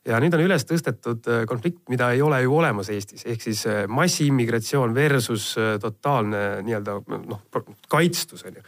ja 0.10 0.20
nüüd 0.22 0.36
on 0.36 0.44
üles 0.44 0.66
tõstetud 0.68 1.28
äh, 1.30 1.44
konflikt, 1.50 1.84
mida 1.92 2.12
ei 2.16 2.24
ole 2.26 2.42
ju 2.44 2.56
olemas 2.58 2.90
Eestis, 2.94 3.26
ehk 3.30 3.44
siis 3.44 3.66
äh, 3.70 3.84
massiimmigratsioon 3.88 4.96
versus 4.96 5.52
äh, 5.60 5.76
totaalne 5.82 6.64
nii-öelda 6.66 7.00
noh 7.20 7.44
kaitstus 7.90 8.46
on 8.48 8.60
ju. 8.60 8.66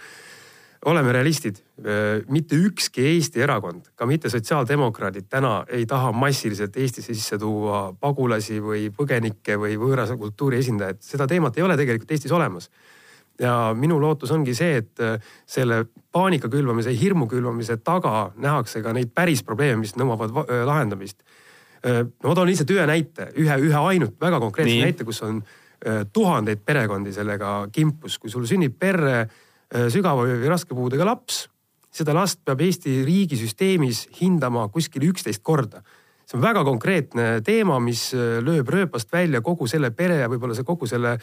oleme 0.86 1.12
realistid, 1.14 1.60
mitte 2.34 2.58
ükski 2.58 3.04
Eesti 3.06 3.44
erakond, 3.46 3.92
ka 3.96 4.06
mitte 4.10 4.30
sotsiaaldemokraadid 4.34 5.28
täna 5.30 5.60
ei 5.70 5.86
taha 5.86 6.10
massiliselt 6.12 6.78
Eestisse 6.78 7.14
sisse 7.14 7.38
tuua 7.38 7.92
pagulasi 7.94 8.58
või 8.62 8.88
põgenikke 8.90 9.60
või 9.62 9.78
võõrase 9.78 10.18
kultuuri 10.18 10.58
esindajaid, 10.58 11.04
seda 11.06 11.28
teemat 11.30 11.58
ei 11.58 11.68
ole 11.68 11.78
tegelikult 11.78 12.16
Eestis 12.18 12.34
olemas 12.34 12.70
ja 13.42 13.74
minu 13.78 14.00
lootus 14.02 14.32
ongi 14.32 14.54
see, 14.58 14.80
et 14.82 15.02
äh, 15.04 15.32
selle 15.50 15.86
paanika 16.12 16.50
külvamise, 16.52 16.94
hirmu 16.98 17.28
külvamise 17.32 17.80
taga 17.84 18.32
nähakse 18.42 18.84
ka 18.84 18.94
neid 18.96 19.14
päris 19.16 19.44
probleeme, 19.48 19.82
mis 19.82 19.96
nõuavad 20.00 20.34
äh, 20.44 20.62
lahendamist. 20.68 21.22
Äh, 21.82 22.04
ma 22.24 22.36
toon 22.38 22.52
lihtsalt 22.52 22.74
ühe 22.76 22.88
näite, 22.90 23.32
ühe, 23.42 23.58
ühe 23.70 23.86
ainult 23.94 24.20
väga 24.22 24.42
konkreetse 24.44 24.74
Nii. 24.74 24.84
näite, 24.90 25.08
kus 25.08 25.24
on 25.28 25.42
tuhandeid 26.14 26.60
perekondi 26.62 27.10
sellega 27.10 27.64
kimpus, 27.74 28.20
kui 28.22 28.30
sul 28.30 28.44
sünnib 28.46 28.76
perre 28.78 29.24
sügava 29.90 30.28
või 30.30 30.46
raske 30.52 30.76
puudega 30.78 31.08
laps, 31.08 31.40
seda 31.90 32.14
last 32.14 32.44
peab 32.46 32.62
Eesti 32.62 33.00
riigisüsteemis 33.08 34.04
hindama 34.20 34.68
kuskil 34.70 35.08
üksteist 35.08 35.42
korda 35.42 35.82
see 36.30 36.38
on 36.38 36.44
väga 36.46 36.62
konkreetne 36.68 37.26
teema, 37.42 37.80
mis 37.82 38.12
lööb 38.14 38.70
rööpast 38.70 39.10
välja 39.10 39.42
kogu 39.42 39.66
selle 39.66 39.90
pere 39.90 40.20
ja 40.22 40.30
võib-olla 40.30 40.54
see 40.54 40.70
kogu 40.70 40.86
selle 40.86 41.16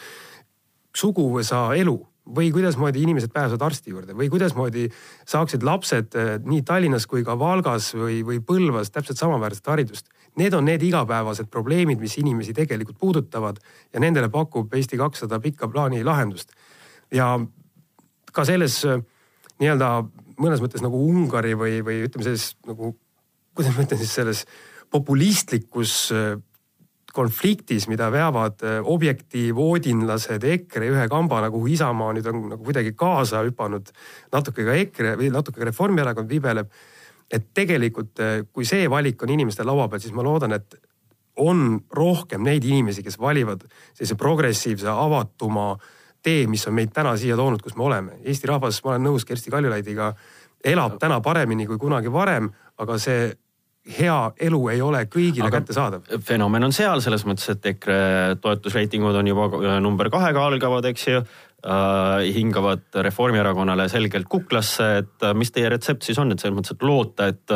suguvõsa 0.91 1.69
elu 1.79 1.95
või 2.35 2.51
kuidasmoodi 2.53 3.01
inimesed 3.01 3.31
pääsevad 3.33 3.61
arsti 3.65 3.93
juurde 3.93 4.15
või 4.17 4.29
kuidasmoodi 4.29 4.87
saaksid 5.27 5.63
lapsed 5.65 6.15
eh, 6.15 6.31
nii 6.45 6.61
Tallinnas 6.67 7.07
kui 7.09 7.23
ka 7.25 7.37
Valgas 7.39 7.93
või, 7.97 8.21
või 8.25 8.39
Põlvas 8.45 8.91
täpselt 8.93 9.17
samaväärset 9.21 9.67
haridust. 9.67 10.09
Need 10.37 10.53
on 10.53 10.67
need 10.69 10.83
igapäevased 10.85 11.49
probleemid, 11.51 11.99
mis 11.99 12.17
inimesi 12.21 12.53
tegelikult 12.53 12.99
puudutavad 12.99 13.57
ja 13.93 13.99
nendele 13.99 14.29
pakub 14.29 14.73
Eesti 14.73 14.97
kakssada 14.97 15.39
pikka 15.39 15.67
plaani 15.67 16.03
lahendust. 16.03 16.53
ja 17.11 17.39
ka 18.31 18.45
selles 18.45 18.83
eh, 18.85 19.01
nii-öelda 19.59 19.89
mõnes 20.39 20.61
mõttes 20.63 20.83
nagu 20.85 20.99
Ungari 21.09 21.55
või, 21.57 21.79
või 21.85 22.03
ütleme 22.05 22.27
selles 22.27 22.53
nagu, 22.67 22.93
kuidas 23.57 23.75
ma 23.75 23.87
ütlen 23.87 23.99
siis 23.99 24.13
selles 24.15 24.45
populistlikus 24.91 26.11
eh, 26.13 26.37
konfliktis, 27.13 27.87
mida 27.87 28.09
veavad 28.11 28.63
äh, 28.63 28.79
objektiivoodinlased 28.83 30.43
EKRE 30.43 30.91
ühe 30.93 31.07
kambana, 31.11 31.49
kuhu 31.51 31.71
Isamaa 31.73 32.13
nüüd 32.15 32.29
on 32.29 32.45
nagu 32.53 32.63
kuidagi 32.63 32.93
kaasa 32.97 33.43
hüpanud. 33.47 33.91
natuke 34.31 34.65
ka 34.65 34.77
EKRE 34.83 35.15
või 35.19 35.31
natuke 35.33 35.59
ka 35.59 35.69
Reformierakond 35.71 36.29
viibeleb. 36.29 36.71
et 37.31 37.53
tegelikult, 37.53 38.19
äh, 38.19 38.45
kui 38.53 38.65
see 38.65 38.89
valik 38.89 39.21
on 39.23 39.29
inimeste 39.29 39.63
laua 39.63 39.87
peal, 39.87 40.01
siis 40.01 40.13
ma 40.13 40.23
loodan, 40.23 40.53
et 40.53 40.75
on 41.37 41.79
rohkem 41.93 42.43
neid 42.43 42.63
inimesi, 42.63 43.03
kes 43.03 43.19
valivad 43.19 43.61
sellise 43.93 44.15
progressiivse, 44.15 44.87
avatuma 44.89 45.77
tee, 46.23 46.47
mis 46.47 46.67
on 46.67 46.73
meid 46.73 46.91
täna 46.93 47.15
siia 47.17 47.35
toonud, 47.35 47.61
kus 47.61 47.75
me 47.75 47.83
oleme. 47.83 48.17
Eesti 48.23 48.47
rahvas, 48.47 48.81
ma 48.83 48.95
olen 48.95 49.05
nõus 49.07 49.25
Kersti 49.25 49.51
Kaljulaidiga, 49.53 50.13
elab 50.65 50.97
täna 50.99 51.21
paremini 51.21 51.67
kui 51.67 51.77
kunagi 51.79 52.11
varem, 52.11 52.49
aga 52.77 52.97
see 52.99 53.29
hea 53.97 54.17
elu 54.49 54.61
ei 54.73 54.81
ole 54.85 55.03
kõigile 55.11 55.49
kättesaadav. 55.53 56.07
fenomen 56.25 56.69
on 56.69 56.73
seal 56.75 57.01
selles 57.01 57.25
mõttes, 57.27 57.49
et 57.53 57.69
EKRE 57.73 58.39
toetusreitingud 58.41 59.21
on 59.21 59.29
juba 59.31 59.77
number 59.81 60.11
kahega 60.13 60.45
algavad, 60.45 60.85
eks 60.91 61.07
ju 61.07 61.21
äh,. 61.21 62.33
hingavad 62.35 62.85
Reformierakonnale 62.93 63.89
selgelt 63.89 64.29
kuklasse, 64.29 64.89
et 65.03 65.23
äh, 65.23 65.33
mis 65.33 65.51
teie 65.51 65.69
retsept 65.69 66.05
siis 66.05 66.19
on, 66.21 66.31
et 66.31 66.39
selles 66.39 66.55
mõttes, 66.57 66.75
et 66.75 66.85
loota, 66.85 67.27
et, 67.33 67.55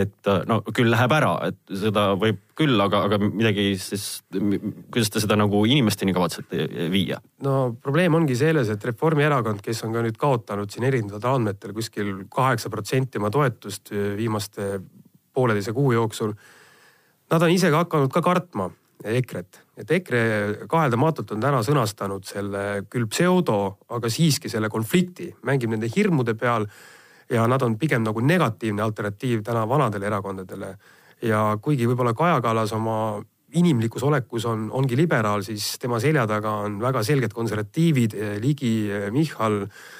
et 0.00 0.30
äh, 0.32 0.40
no 0.48 0.60
küll 0.72 0.90
läheb 0.90 1.14
ära, 1.14 1.34
et 1.52 1.60
seda 1.84 2.08
võib 2.18 2.40
küll, 2.58 2.80
aga, 2.82 3.04
aga 3.06 3.20
midagi 3.22 3.70
siis, 3.78 4.08
kuidas 4.32 5.12
te 5.14 5.22
seda 5.22 5.36
nagu 5.38 5.62
inimesteni 5.68 6.16
kavatsete 6.16 6.88
viia? 6.90 7.20
no 7.44 7.58
probleem 7.82 8.16
ongi 8.18 8.38
selles, 8.40 8.72
et 8.72 8.88
Reformierakond, 8.90 9.60
kes 9.62 9.84
on 9.86 9.92
ka 9.94 10.06
nüüd 10.06 10.18
kaotanud 10.18 10.72
siin 10.72 10.88
erinevatel 10.88 11.36
andmetel 11.36 11.76
kuskil 11.76 12.24
kaheksa 12.32 12.72
protsenti 12.72 13.20
oma 13.20 13.30
toetust 13.34 13.92
viimaste 13.92 14.78
pooleteise 15.38 15.72
kuu 15.76 15.94
jooksul. 15.94 16.34
Nad 17.30 17.44
on 17.44 17.54
ise 17.54 17.70
ka 17.70 17.84
hakanud 17.84 18.12
ka 18.12 18.22
kartma 18.24 18.68
EKRE-t, 18.98 19.60
et 19.78 19.90
EKRE 19.94 20.20
kaheldamatult 20.70 21.36
on 21.36 21.42
täna 21.42 21.60
sõnastanud 21.62 22.26
selle 22.26 22.64
küll 22.90 23.06
pseudo, 23.10 23.76
aga 23.94 24.10
siiski 24.10 24.50
selle 24.50 24.70
konflikti, 24.72 25.30
mängib 25.46 25.70
nende 25.70 25.90
hirmude 25.94 26.34
peal. 26.34 26.66
ja 27.28 27.46
nad 27.46 27.62
on 27.62 27.74
pigem 27.78 28.00
nagu 28.02 28.20
negatiivne 28.24 28.82
alternatiiv 28.82 29.42
täna 29.44 29.68
vanadele 29.68 30.06
erakondadele. 30.06 30.76
ja 31.22 31.58
kuigi 31.62 31.86
võib-olla 31.86 32.14
Kaja 32.14 32.40
Kallas 32.40 32.72
oma 32.72 33.22
inimlikus 33.52 34.02
olekus 34.02 34.44
on, 34.44 34.70
ongi 34.72 34.96
liberaal, 34.96 35.42
siis 35.42 35.78
tema 35.78 36.00
selja 36.00 36.26
taga 36.26 36.50
on 36.64 36.80
väga 36.80 37.02
selged 37.02 37.32
konservatiivid, 37.32 38.14
Ligi, 38.40 38.90
Michal 39.10 39.62
Äh, 39.62 39.97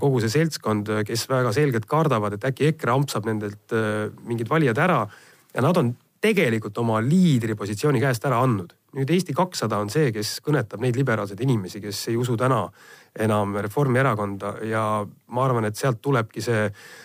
kogu 0.00 0.20
see 0.22 0.32
seltskond, 0.32 0.88
äh, 0.90 1.04
kes 1.06 1.26
väga 1.30 1.52
selgelt 1.56 1.88
kardavad, 1.90 2.36
et 2.36 2.46
äkki 2.50 2.70
EKRE 2.72 2.94
ampsab 2.96 3.28
nendelt 3.28 3.74
äh, 3.76 4.08
mingid 4.26 4.50
valijad 4.50 4.78
ära. 4.78 5.06
ja 5.54 5.62
nad 5.62 5.76
on 5.76 5.96
tegelikult 6.20 6.78
oma 6.78 7.00
liidripositsiooni 7.00 8.00
käest 8.00 8.24
ära 8.28 8.42
andnud. 8.42 8.74
nüüd 8.90 9.10
Eesti 9.14 9.32
kakssada 9.32 9.78
on 9.78 9.90
see, 9.90 10.10
kes 10.12 10.40
kõnetab 10.42 10.80
neid 10.82 10.96
liberaalseid 10.98 11.40
inimesi, 11.40 11.80
kes 11.80 12.08
ei 12.10 12.16
usu 12.18 12.36
täna 12.36 12.64
enam 13.18 13.54
Reformierakonda 13.62 14.56
ja 14.66 15.06
ma 15.06 15.44
arvan, 15.44 15.64
et 15.64 15.76
sealt 15.78 16.00
tulebki 16.02 16.42
see 16.42 16.64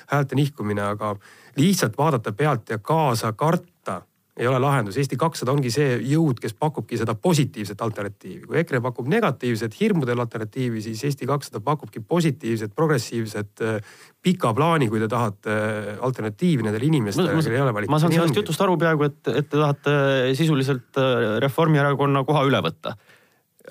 häälte 0.09 0.35
nihkumine, 0.35 0.81
aga 0.81 1.13
lihtsalt 1.57 1.97
vaadata 1.97 2.33
pealt 2.33 2.69
ja 2.69 2.79
kaasa 2.81 3.33
karta 3.33 4.01
ei 4.35 4.47
ole 4.47 4.59
lahendus. 4.59 4.97
Eesti 4.99 5.15
kakssada 5.19 5.53
ongi 5.53 5.69
see 5.71 5.95
jõud, 6.09 6.39
kes 6.43 6.55
pakubki 6.59 6.97
seda 6.99 7.15
positiivset 7.15 7.81
alternatiivi. 7.81 8.43
kui 8.49 8.59
EKRE 8.59 8.81
pakub 8.83 9.07
negatiivset 9.07 9.77
hirmudel 9.79 10.19
alternatiivi, 10.19 10.81
siis 10.83 11.03
Eesti 11.07 11.27
kakssada 11.29 11.61
pakubki 11.63 12.03
positiivset, 12.03 12.75
progressiivset 12.75 13.63
äh, 13.63 13.95
pika 14.21 14.51
plaani, 14.53 14.89
kui 14.91 14.99
te 14.99 15.07
tahate 15.11 15.55
äh, 15.55 15.89
alternatiivi 16.03 16.67
nendele 16.67 16.89
inimestele, 16.91 17.31
kellel 17.31 17.55
ei 17.55 17.63
ole 17.63 17.73
valikut. 17.79 17.95
ma 17.95 18.01
saan 18.03 18.15
sellest 18.17 18.41
jutust 18.41 18.61
aru 18.67 18.77
peaaegu, 18.77 19.07
et, 19.07 19.21
et 19.31 19.49
te 19.49 19.55
tahate 19.55 19.97
sisuliselt 20.35 20.99
äh, 20.99 21.37
Reformierakonna 21.45 22.27
koha 22.27 22.43
üle 22.49 22.63
võtta 22.65 22.97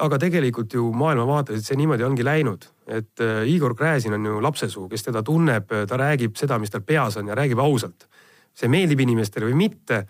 aga 0.04 0.16
tegelikult 0.18 0.72
ju 0.74 0.88
maailmavaateliselt 0.96 1.68
see 1.68 1.76
niimoodi 1.78 2.02
ongi 2.02 2.24
läinud, 2.26 2.64
et 2.90 3.20
Igor 3.46 3.76
Gräzin 3.78 4.16
on 4.16 4.24
ju 4.26 4.40
lapsesuu, 4.42 4.88
kes 4.90 5.06
teda 5.06 5.20
tunneb, 5.22 5.70
ta 5.70 5.98
räägib 6.00 6.34
seda, 6.34 6.58
mis 6.58 6.72
tal 6.72 6.82
peas 6.82 7.14
on 7.20 7.30
ja 7.30 7.36
räägib 7.38 7.62
ausalt. 7.62 8.08
see 8.54 8.66
meeldib 8.70 9.00
inimestele 9.02 9.46
või 9.46 9.54
mitte. 9.58 10.00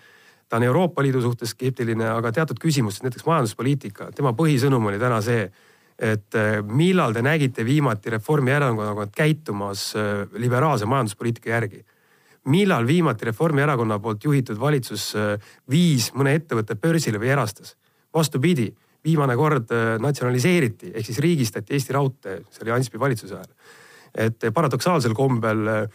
Ta 0.49 0.57
on 0.61 0.67
Euroopa 0.67 1.03
Liidu 1.03 1.23
suhtes 1.25 1.55
skeptiline, 1.55 2.07
aga 2.09 2.33
teatud 2.33 2.59
küsimustes, 2.63 3.03
näiteks 3.03 3.27
majanduspoliitika, 3.27 4.11
tema 4.15 4.35
põhisõnum 4.37 4.91
oli 4.91 5.01
täna 5.03 5.21
see, 5.25 5.49
et 5.99 6.39
äh, 6.39 6.61
millal 6.67 7.15
te 7.15 7.23
nägite 7.23 7.65
viimati 7.65 8.11
Reformierakonnaga 8.17 9.09
käitumas 9.15 9.93
äh, 9.97 10.25
liberaalse 10.39 10.89
majanduspoliitika 10.91 11.55
järgi 11.55 11.85
millal 12.45 12.87
viimati 12.87 13.25
Reformierakonna 13.25 13.99
poolt 13.99 14.25
juhitud 14.25 14.59
valitsus 14.61 15.15
viis 15.71 16.11
mõne 16.13 16.35
ettevõtte 16.37 16.77
börsile 16.77 17.17
või 17.17 17.33
erastas? 17.33 17.77
vastupidi 18.15 18.69
viimane 19.05 19.35
kord 19.37 19.73
natsionaliseeriti 20.01 20.93
ehk 20.95 21.07
siis 21.07 21.19
riigistati 21.19 21.75
Eesti 21.75 21.97
Raudtee, 21.97 22.37
see 22.51 22.63
oli 22.65 22.75
Ansip 22.77 22.99
valitsuse 23.01 23.35
ajal. 23.35 23.51
et 24.15 24.47
paradoksaalsel 24.55 25.15
kombel 25.15 25.89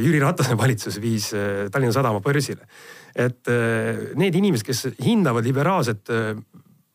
Jüri 0.00 0.18
Ratase 0.18 0.56
valitsus 0.58 0.96
viis 1.00 1.28
Tallinna 1.70 1.92
Sadama 1.92 2.20
börsile. 2.20 2.66
Et 3.16 3.50
need 4.16 4.36
inimesed, 4.38 4.66
kes 4.66 4.86
hindavad 5.04 5.46
liberaalset 5.46 6.12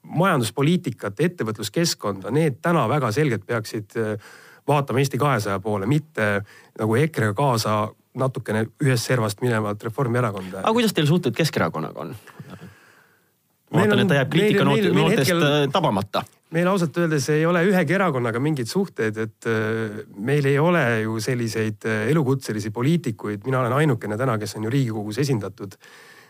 majanduspoliitikat, 0.06 1.20
ettevõtluskeskkonda, 1.20 2.32
need 2.32 2.62
täna 2.64 2.86
väga 2.90 3.12
selgelt 3.12 3.46
peaksid 3.48 3.98
vaatama 4.68 5.02
Eesti 5.02 5.18
kahesaja 5.18 5.60
poole, 5.60 5.90
mitte 5.90 6.30
nagu 6.80 6.96
EKRE-ga 7.02 7.34
kaasa 7.38 7.76
natukene 8.16 8.66
ühest 8.84 9.10
servast 9.10 9.42
minevat 9.44 9.84
Reformierakonda. 9.84 10.64
aga 10.64 10.74
kuidas 10.74 10.94
teil 10.94 11.08
suhted 11.10 11.36
Keskerakonnaga 11.36 12.06
on? 12.06 12.16
vaatan, 13.74 14.00
et 14.00 14.08
ta 14.08 14.20
jääb 14.22 14.32
kriitika 14.32 14.66
nootest 14.66 15.20
hetkel... 15.20 15.44
Äh, 15.44 15.68
tabamata. 15.72 16.24
Meil 16.54 16.68
ausalt 16.70 16.98
öeldes 17.02 17.30
ei 17.34 17.46
ole 17.48 17.64
ühegi 17.68 17.96
erakonnaga 17.98 18.40
mingeid 18.44 18.70
suhteid, 18.70 19.18
et 19.18 19.48
äh, 19.50 20.02
meil 20.18 20.46
ei 20.46 20.60
ole 20.62 20.84
ju 21.04 21.18
selliseid 21.24 21.88
äh, 21.90 22.10
elukutselisi 22.12 22.72
poliitikuid, 22.75 23.46
mina 23.48 23.64
olen 23.64 23.80
ainukene 23.82 24.18
täna, 24.20 24.38
kes 24.42 24.58
on 24.60 24.68
ju 24.68 24.75
Riigikogus 24.75 25.24
esindatud. 25.25 25.80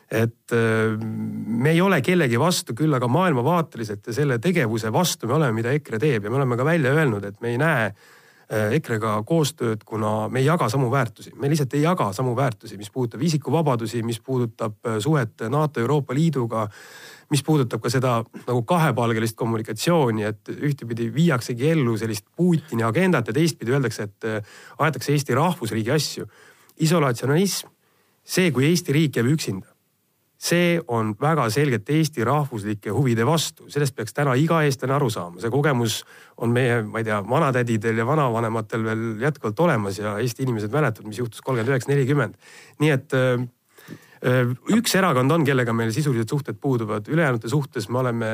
et 0.06 0.54
me 0.54 1.72
ei 1.72 1.80
ole 1.82 1.98
kellegi 2.06 2.38
vastu, 2.38 2.76
küll 2.78 2.94
aga 2.94 3.08
maailmavaateliselt 3.10 4.06
ja 4.06 4.14
selle 4.14 4.36
tegevuse 4.38 4.92
vastu 4.94 5.26
me 5.26 5.34
oleme, 5.34 5.56
mida 5.58 5.72
EKRE 5.74 5.98
teeb 5.98 6.28
ja 6.28 6.30
me 6.30 6.38
oleme 6.38 6.58
ka 6.60 6.66
välja 6.68 6.92
öelnud, 6.94 7.26
et 7.26 7.42
me 7.42 7.50
ei 7.50 7.58
näe 7.58 7.88
EKRE-ga 8.50 9.16
koostööd, 9.26 9.82
kuna 9.86 10.28
me 10.30 10.40
ei 10.40 10.46
jaga 10.46 10.68
samu 10.70 10.92
väärtusi, 10.94 11.32
me 11.42 11.50
lihtsalt 11.50 11.74
ei 11.74 11.82
jaga 11.82 12.12
samu 12.14 12.36
väärtusi, 12.38 12.78
mis 12.78 12.92
puudutab 12.94 13.24
isikuvabadusi, 13.26 14.04
mis 14.06 14.20
puudutab 14.22 14.76
suhet 15.02 15.48
NATO, 15.50 15.82
Euroopa 15.82 16.14
Liiduga 16.14 16.68
mis 17.34 17.44
puudutab 17.44 17.82
ka 17.82 17.90
seda 17.90 18.16
nagu 18.46 18.62
kahepalgelist 18.68 19.38
kommunikatsiooni, 19.40 20.26
et 20.28 20.52
ühtepidi 20.56 21.10
viiaksegi 21.14 21.72
ellu 21.74 21.96
sellist 21.98 22.28
Putini 22.36 22.86
agendat 22.86 23.30
ja 23.30 23.36
teistpidi 23.36 23.74
öeldakse, 23.74 24.10
et 24.10 24.28
äh, 24.30 24.58
aetakse 24.80 25.14
Eesti 25.14 25.38
rahvusriigi 25.38 25.92
asju. 25.96 26.28
isolatsionalism, 26.76 27.70
see, 28.24 28.52
kui 28.52 28.66
Eesti 28.68 28.94
riik 28.94 29.16
jääb 29.16 29.30
üksinda, 29.32 29.70
see 30.38 30.80
on 30.88 31.14
väga 31.22 31.48
selgelt 31.54 31.90
Eesti 31.90 32.24
rahvuslike 32.28 32.94
huvide 32.94 33.26
vastu, 33.26 33.70
sellest 33.72 33.96
peaks 33.96 34.14
täna 34.14 34.36
iga 34.40 34.62
eestlane 34.68 34.96
aru 34.98 35.10
saama, 35.10 35.40
see 35.42 35.52
kogemus 35.54 36.02
on 36.38 36.52
meie, 36.56 36.82
ma 36.84 37.02
ei 37.02 37.08
tea, 37.08 37.22
vanatädidel 37.30 38.02
ja 38.04 38.08
vanavanematel 38.08 38.84
veel 38.84 39.06
jätkuvalt 39.24 39.60
olemas 39.68 40.00
ja 40.00 40.18
Eesti 40.20 40.44
inimesed 40.44 40.74
mäletavad, 40.74 41.08
mis 41.10 41.22
juhtus 41.24 41.42
kolmkümmend 41.42 41.74
üheksa, 41.74 41.92
nelikümmend. 41.94 42.36
nii 42.84 42.92
et 42.98 43.16
äh, 43.16 43.46
üks 44.76 44.96
erakond 44.98 45.32
on, 45.36 45.44
kellega 45.46 45.74
meil 45.76 45.92
sisulised 45.94 46.32
suhted 46.32 46.58
puuduvad, 46.62 47.10
ülejäänute 47.12 47.52
suhtes 47.52 47.86
me 47.94 48.00
oleme, 48.02 48.30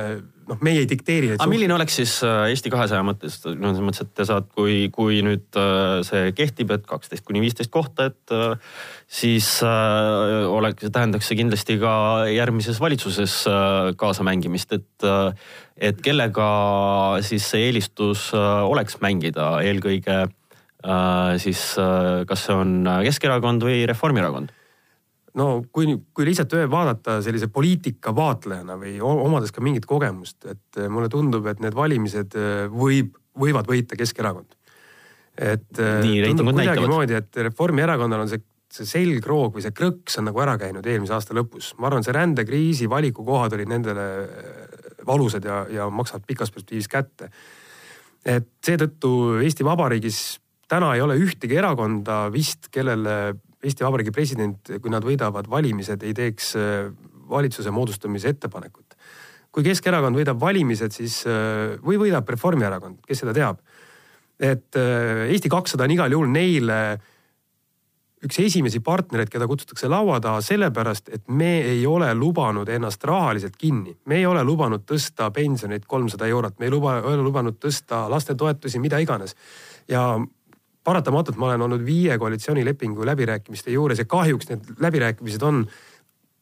noh, 0.47 0.59
meie 0.63 0.83
ei 0.83 0.89
dikteeri. 0.89 1.33
aga 1.35 1.49
milline 1.51 1.75
oleks 1.75 1.97
siis 1.99 2.13
äh, 2.27 2.47
Eesti 2.53 2.71
kahesaja 2.73 3.03
mõttes, 3.07 3.39
no 3.49 3.73
selles 3.73 3.83
mõttes, 3.83 4.05
et 4.05 4.13
te 4.15 4.27
saad, 4.29 4.47
kui, 4.55 4.85
kui 4.93 5.19
nüüd 5.25 5.59
äh, 5.59 5.99
see 6.07 6.31
kehtib, 6.37 6.71
et 6.77 6.87
kaksteist 6.87 7.27
kuni 7.27 7.43
viisteist 7.43 7.73
kohta, 7.73 8.11
et 8.11 8.35
siis 9.11 9.47
äh, 9.63 10.47
oleks, 10.47 10.87
tähendaks 10.87 11.27
see 11.27 11.39
kindlasti 11.39 11.75
ka 11.81 11.93
järgmises 12.31 12.79
valitsuses 12.79 13.41
äh, 13.51 13.91
kaasamängimist, 13.99 14.77
et 14.77 15.07
äh, 15.07 15.33
et 15.81 15.97
kellega 16.05 16.45
siis 17.25 17.47
see 17.49 17.65
eelistus 17.71 18.27
oleks 18.35 18.99
mängida 19.01 19.63
eelkõige 19.65 20.27
siis 21.41 21.61
kas 22.29 22.43
see 22.45 22.53
on 22.53 22.85
Keskerakond 23.07 23.65
või 23.65 23.79
Reformierakond? 23.89 24.51
No 25.39 25.47
kui, 25.71 25.95
kui 26.13 26.27
lihtsalt 26.27 26.55
vaadata 26.71 27.19
sellise 27.23 27.47
poliitika 27.53 28.13
vaatlejana 28.15 28.77
või 28.79 28.97
omades 29.03 29.53
ka 29.55 29.63
mingit 29.63 29.87
kogemust, 29.89 30.43
et 30.45 30.79
eh, 30.79 30.89
mulle 30.91 31.09
tundub, 31.11 31.47
et 31.51 31.61
need 31.63 31.75
valimised 31.77 32.35
eh, 32.39 32.65
võib, 32.71 33.15
võivad 33.39 33.69
võita 33.69 33.99
Keskerakond. 33.99 34.57
et 35.37 35.79
eh, 35.79 35.99
Nii, 36.03 36.23
tundub 36.31 36.51
kuidagimoodi, 36.51 37.19
et 37.21 37.43
Reformierakonnal 37.47 38.25
on 38.25 38.31
see, 38.31 38.43
see 38.71 38.89
selgroog 38.89 39.55
või 39.55 39.65
see 39.65 39.75
krõks 39.75 40.19
on 40.19 40.29
nagu 40.29 40.43
ära 40.43 40.57
käinud 40.59 40.85
eelmise 40.87 41.15
aasta 41.15 41.37
lõpus. 41.37 41.73
ma 41.79 41.89
arvan, 41.91 42.03
see 42.03 42.15
rändekriisi 42.17 42.89
valikukohad 42.91 43.55
olid 43.55 43.71
nendele 43.71 44.07
valusad 45.07 45.45
ja, 45.47 45.63
ja 45.71 45.89
maksavad 45.89 46.27
pikas 46.27 46.51
perspektiivis 46.51 46.91
kätte. 46.91 47.31
et 48.25 48.51
seetõttu 48.65 49.39
Eesti 49.41 49.65
Vabariigis 49.65 50.41
täna 50.71 50.93
ei 50.95 51.01
ole 51.03 51.17
ühtegi 51.19 51.57
erakonda 51.59 52.25
vist, 52.31 52.69
kellele 52.71 53.33
Eesti 53.61 53.85
Vabariigi 53.85 54.13
president, 54.13 54.71
kui 54.81 54.89
nad 54.93 55.05
võidavad 55.05 55.49
valimised, 55.49 56.03
ei 56.03 56.15
teeks 56.17 56.55
äh, 56.57 56.89
valitsuse 57.29 57.71
moodustamise 57.71 58.33
ettepanekut. 58.33 58.97
kui 59.51 59.63
Keskerakond 59.63 60.15
võidab 60.15 60.39
valimised, 60.39 60.93
siis 60.95 61.21
äh, 61.27 61.77
või 61.83 61.99
võidab 61.99 62.29
Reformierakond, 62.29 63.01
kes 63.07 63.23
seda 63.23 63.33
teab. 63.33 63.59
et 64.39 64.75
äh, 64.75 65.29
Eesti 65.29 65.49
kakssada 65.49 65.83
on 65.83 65.91
igal 65.91 66.11
juhul 66.11 66.31
neile 66.31 66.99
üks 68.21 68.37
esimesi 68.41 68.79
partnereid, 68.85 69.29
keda 69.33 69.47
kutsutakse 69.49 69.89
laua 69.89 70.19
taha 70.21 70.41
sellepärast, 70.45 71.09
et 71.09 71.23
me 71.29 71.61
ei 71.65 71.85
ole 71.89 72.11
lubanud 72.13 72.69
ennast 72.69 73.03
rahaliselt 73.03 73.57
kinni. 73.57 73.97
me 74.05 74.17
ei 74.17 74.25
ole 74.25 74.43
lubanud 74.43 74.85
tõsta 74.85 75.31
pensioneid 75.33 75.85
kolmsada 75.87 76.27
eurot, 76.27 76.59
me 76.59 76.69
ei 76.69 76.71
luba, 76.71 76.99
ole 77.01 77.21
lubanud 77.21 77.57
tõsta 77.57 78.07
lastetoetusi, 78.09 78.79
mida 78.79 78.99
iganes. 78.99 79.35
ja 79.87 80.19
paratamatult 80.83 81.37
ma 81.37 81.51
olen 81.51 81.61
olnud 81.67 81.85
viie 81.85 82.17
koalitsioonilepingu 82.17 83.05
läbirääkimiste 83.05 83.71
juures 83.71 83.99
ja 84.01 84.05
kahjuks 84.05 84.49
need 84.49 84.71
läbirääkimised 84.81 85.41
on 85.45 85.65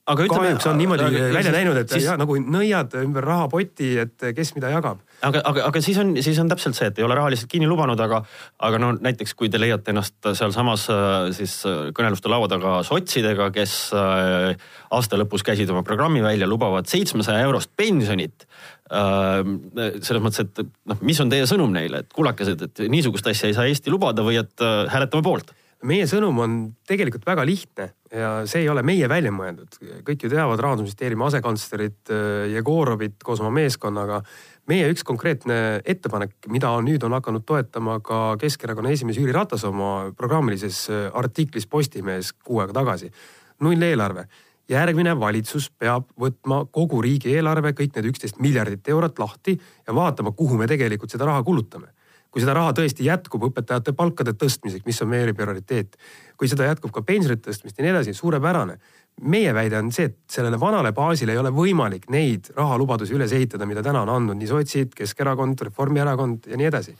aga 0.10 0.26
ütleme, 0.26 0.50
kahjuks 0.50 0.68
on 0.70 0.80
niimoodi 0.80 1.06
aga, 1.06 1.22
välja 1.34 1.52
näinud, 1.54 1.78
et 1.82 1.94
siis, 1.94 2.06
ja, 2.08 2.16
nagu 2.20 2.36
nõiad 2.42 2.96
ümber 3.02 3.26
rahapoti, 3.28 3.90
et 4.04 4.26
kes 4.36 4.52
mida 4.56 4.72
jagab. 4.74 5.02
aga, 5.26 5.44
aga, 5.52 5.66
aga 5.70 5.82
siis 5.84 6.00
on, 6.02 6.16
siis 6.24 6.40
on 6.42 6.50
täpselt 6.52 6.78
see, 6.78 6.90
et 6.92 7.00
ei 7.02 7.06
ole 7.06 7.18
rahaliselt 7.18 7.52
kinni 7.52 7.70
lubanud, 7.70 8.00
aga, 8.04 8.22
aga 8.66 8.82
no 8.82 8.92
näiteks 8.98 9.36
kui 9.38 9.52
te 9.52 9.62
leiate 9.62 9.94
ennast 9.94 10.32
sealsamas 10.40 10.88
äh, 10.94 11.30
siis 11.38 11.60
äh, 11.70 11.92
kõneluste 11.96 12.32
laua 12.32 12.50
taga 12.52 12.80
sotsidega, 12.88 13.52
kes 13.56 13.78
äh, 13.98 14.68
aasta 14.96 15.20
lõpus 15.22 15.46
käisid 15.46 15.70
oma 15.74 15.86
programmi 15.88 16.24
välja, 16.26 16.50
lubavad 16.50 16.90
seitsmesaja 16.90 17.46
eurost 17.48 17.74
pensionit 17.78 18.48
selles 18.90 20.22
mõttes, 20.26 20.48
et 20.48 20.64
noh, 20.90 20.98
mis 21.06 21.20
on 21.22 21.30
teie 21.30 21.46
sõnum 21.46 21.70
neile, 21.70 22.00
et 22.02 22.14
kullakesed, 22.16 22.64
et 22.66 22.80
niisugust 22.90 23.28
asja 23.30 23.46
ei 23.46 23.54
saa 23.54 23.68
Eesti 23.70 23.94
lubada 23.94 24.24
või 24.26 24.40
et 24.42 24.64
hääletame 24.90 25.22
poolt 25.22 25.54
meie 25.86 26.08
sõnum 26.10 26.42
on 26.44 26.56
tegelikult 26.90 27.28
väga 27.28 27.46
lihtne 27.48 27.92
ja 28.12 28.30
see 28.50 28.64
ei 28.64 28.70
ole 28.70 28.84
meie 28.86 29.10
välja 29.10 29.32
mõeldud. 29.34 29.78
kõik 30.06 30.24
ju 30.26 30.32
teavad 30.32 30.60
rahandusministeeriumi 30.64 31.26
asekantslerit 31.28 32.12
äh, 32.14 32.50
Jegorovit 32.56 33.22
koos 33.24 33.42
oma 33.44 33.52
meeskonnaga. 33.54 34.22
meie 34.68 34.90
üks 34.92 35.04
konkreetne 35.04 35.82
ettepanek, 35.86 36.36
mida 36.48 36.72
on 36.72 36.86
nüüd 36.86 37.04
on 37.04 37.14
hakanud 37.18 37.46
toetama 37.46 38.00
ka 38.00 38.38
Keskerakonna 38.42 38.90
esimees 38.90 39.18
Jüri 39.18 39.34
Ratas 39.34 39.64
oma 39.64 40.12
programmilises 40.18 40.90
äh, 40.90 41.10
artiklis 41.14 41.68
Postimehes 41.68 42.34
kuu 42.34 42.60
aega 42.60 42.74
tagasi. 42.74 43.12
nulleelarve 43.60 44.28
järgmine 44.70 45.20
valitsus 45.20 45.70
peab 45.70 46.06
võtma 46.20 46.66
kogu 46.72 47.02
riigieelarve, 47.02 47.74
kõik 47.74 47.96
need 47.96 48.06
üksteist 48.06 48.40
miljardit 48.40 48.88
eurot 48.88 49.20
lahti 49.20 49.60
ja 49.88 49.96
vaatama, 49.96 50.32
kuhu 50.32 50.58
me 50.58 50.68
tegelikult 50.68 51.12
seda 51.12 51.26
raha 51.26 51.44
kulutame 51.44 51.90
kui 52.30 52.44
seda 52.44 52.54
raha 52.58 52.74
tõesti 52.78 53.08
jätkub 53.08 53.48
õpetajate 53.50 53.94
palkade 53.98 54.36
tõstmiseks, 54.38 54.86
mis 54.86 55.02
on 55.02 55.10
meie 55.10 55.34
prioriteet, 55.34 55.98
kui 56.38 56.50
seda 56.52 56.68
jätkub 56.70 56.94
ka 56.94 57.02
pensionite 57.06 57.50
tõstmist 57.50 57.78
ja 57.78 57.86
nii 57.86 57.94
edasi, 57.96 58.14
suurepärane. 58.14 58.78
meie 59.22 59.54
väide 59.54 59.78
on 59.78 59.92
see, 59.92 60.06
et 60.06 60.18
sellele 60.32 60.60
vanale 60.60 60.92
baasile 60.96 61.34
ei 61.34 61.38
ole 61.38 61.50
võimalik 61.52 62.06
neid 62.10 62.54
rahalubadusi 62.56 63.14
üles 63.14 63.34
ehitada, 63.34 63.66
mida 63.66 63.84
täna 63.84 64.02
on 64.02 64.10
andnud 64.10 64.38
nii 64.38 64.48
sotsid, 64.48 64.94
Keskerakond, 64.96 65.62
Reformierakond 65.62 66.48
ja 66.48 66.58
nii 66.58 66.70
edasi 66.70 66.96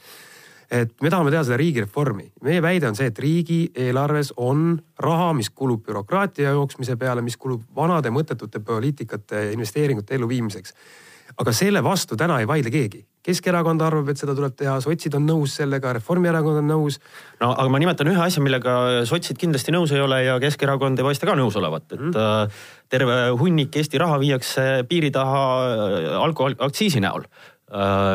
et 0.70 0.92
me 1.02 1.10
tahame 1.10 1.32
teha 1.34 1.42
seda 1.44 1.56
riigireformi. 1.58 2.32
meie 2.46 2.62
väide 2.62 2.88
on 2.88 2.94
see, 2.94 3.06
et 3.10 3.18
riigieelarves 3.18 4.32
on 4.36 4.78
raha, 4.98 5.32
mis 5.34 5.50
kulub 5.50 5.82
bürokraatia 5.86 6.54
jooksmise 6.54 6.96
peale, 6.96 7.22
mis 7.22 7.36
kulub 7.36 7.62
vanade 7.76 8.10
mõttetute 8.10 8.62
poliitikate 8.62 9.50
investeeringute 9.52 10.14
elluviimiseks 10.14 10.74
aga 11.40 11.54
selle 11.56 11.80
vastu 11.84 12.18
täna 12.20 12.38
ei 12.40 12.48
vaidle 12.48 12.72
keegi. 12.72 13.00
Keskerakond 13.24 13.82
arvab, 13.84 14.08
et 14.12 14.20
seda 14.20 14.32
tuleb 14.36 14.54
teha, 14.56 14.78
sotsid 14.80 15.14
on 15.18 15.26
nõus 15.28 15.58
sellega, 15.58 15.92
Reformierakond 15.98 16.62
on 16.62 16.70
nõus. 16.70 16.96
no 17.40 17.50
aga 17.52 17.68
ma 17.72 17.80
nimetan 17.82 18.08
ühe 18.08 18.20
asja, 18.24 18.42
millega 18.44 19.04
sotsid 19.08 19.38
kindlasti 19.40 19.74
nõus 19.76 19.92
ei 19.92 20.00
ole 20.00 20.22
ja 20.24 20.38
Keskerakond 20.40 21.00
ei 21.00 21.04
paista 21.04 21.28
ka 21.28 21.36
nõus 21.36 21.56
olevat, 21.60 21.84
et 21.92 22.00
mm. 22.00 22.58
terve 22.88 23.18
hunnik 23.40 23.76
Eesti 23.76 24.00
raha 24.00 24.18
viiakse 24.22 24.66
piiri 24.88 25.12
taha 25.12 25.42
äh, 25.68 26.10
alkoholiaktsiisi 26.24 27.04
näol 27.04 27.28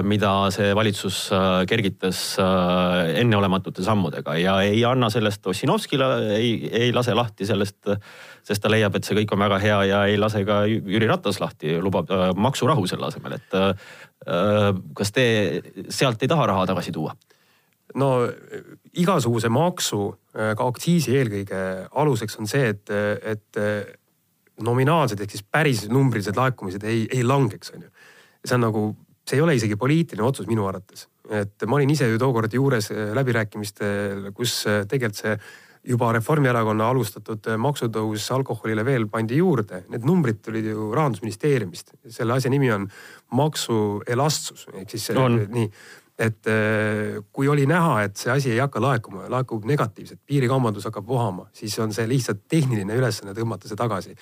mida 0.03 0.29
see 0.51 0.73
valitsus 0.75 1.29
äh, 1.31 1.61
kergitas 1.69 2.35
äh, 2.43 3.13
enneolematute 3.21 3.83
sammudega 3.85 4.33
ja 4.35 4.55
ei 4.67 4.81
anna 4.83 5.07
sellest 5.13 5.47
Ossinovskile, 5.47 6.09
ei, 6.35 6.49
ei 6.67 6.89
lase 6.93 7.15
lahti 7.15 7.47
sellest, 7.47 7.87
sest 8.43 8.63
ta 8.63 8.71
leiab, 8.71 8.97
et 8.97 9.07
see 9.07 9.15
kõik 9.21 9.31
on 9.31 9.45
väga 9.45 9.59
hea 9.63 9.77
ja 9.91 10.01
ei 10.11 10.17
lase 10.19 10.43
ka 10.47 10.65
Jüri 10.67 11.07
Ratas 11.07 11.39
lahti, 11.39 11.77
lubab 11.79 12.11
maksurahu 12.35 12.83
selle 12.91 13.07
asemel, 13.07 13.37
et 13.39 13.55
kas 14.99 15.13
te 15.15 15.25
sealt 15.87 16.23
ei 16.25 16.31
taha 16.31 16.51
raha 16.51 16.67
tagasi 16.73 16.91
tuua? 16.95 17.15
no 17.95 18.09
igasuguse 18.99 19.47
maksu, 19.53 20.09
ka 20.33 20.67
aktsiisi 20.67 21.13
eelkõige 21.15 21.59
aluseks 21.95 22.35
on 22.41 22.49
see, 22.49 22.73
et, 22.73 22.91
et 23.23 23.59
nominaalsed 24.67 25.21
ehk 25.21 25.31
siis 25.31 25.47
päris 25.47 25.85
numbrilised 25.87 26.35
laekumised 26.35 26.83
ei, 26.83 27.05
ei 27.13 27.23
langeks, 27.23 27.71
on 27.75 27.87
ju. 27.87 27.93
see 28.43 28.57
on 28.57 28.65
nagu 28.67 28.85
see 29.25 29.39
ei 29.39 29.41
ole 29.43 29.55
isegi 29.57 29.77
poliitiline 29.79 30.25
otsus 30.25 30.47
minu 30.47 30.67
arvates. 30.69 31.07
et 31.29 31.63
ma 31.65 31.79
olin 31.79 31.89
ise 31.89 32.07
ju 32.09 32.19
tookord 32.21 32.53
juures 32.53 32.91
äh, 32.93 33.13
läbirääkimistel, 33.17 34.29
kus 34.37 34.59
äh, 34.69 34.83
tegelikult 34.85 35.17
see 35.17 35.37
juba 35.85 36.11
Reformierakonna 36.13 36.89
alustatud 36.93 37.49
äh, 37.49 37.57
maksutõus 37.61 38.25
alkoholile 38.33 38.85
veel 38.85 39.07
pandi 39.09 39.39
juurde. 39.41 39.83
Need 39.89 40.05
numbrid 40.05 40.43
tulid 40.45 40.69
ju 40.69 40.91
rahandusministeeriumist. 40.93 41.95
selle 42.09 42.37
asja 42.37 42.53
nimi 42.53 42.71
on 42.73 42.87
maksuelastsus 43.33 44.67
ehk 44.73 44.93
siis 44.93 45.09
on. 45.17 45.41
nii 45.49 45.69
et 46.15 46.47
kui 47.35 47.47
oli 47.51 47.65
näha, 47.67 48.05
et 48.05 48.15
see 48.15 48.29
asi 48.31 48.53
ei 48.53 48.61
hakka 48.63 48.79
laekuma, 48.79 49.25
laekub 49.27 49.65
negatiivselt, 49.67 50.21
piirikaubandus 50.23 50.85
hakkab 50.87 51.09
vohama, 51.09 51.49
siis 51.51 51.75
on 51.83 51.91
see 51.91 52.07
lihtsalt 52.07 52.45
tehniline 52.47 52.95
ülesanne 52.95 53.33
tõmmata 53.35 53.67
see 53.67 53.75
tagasi 53.75 54.15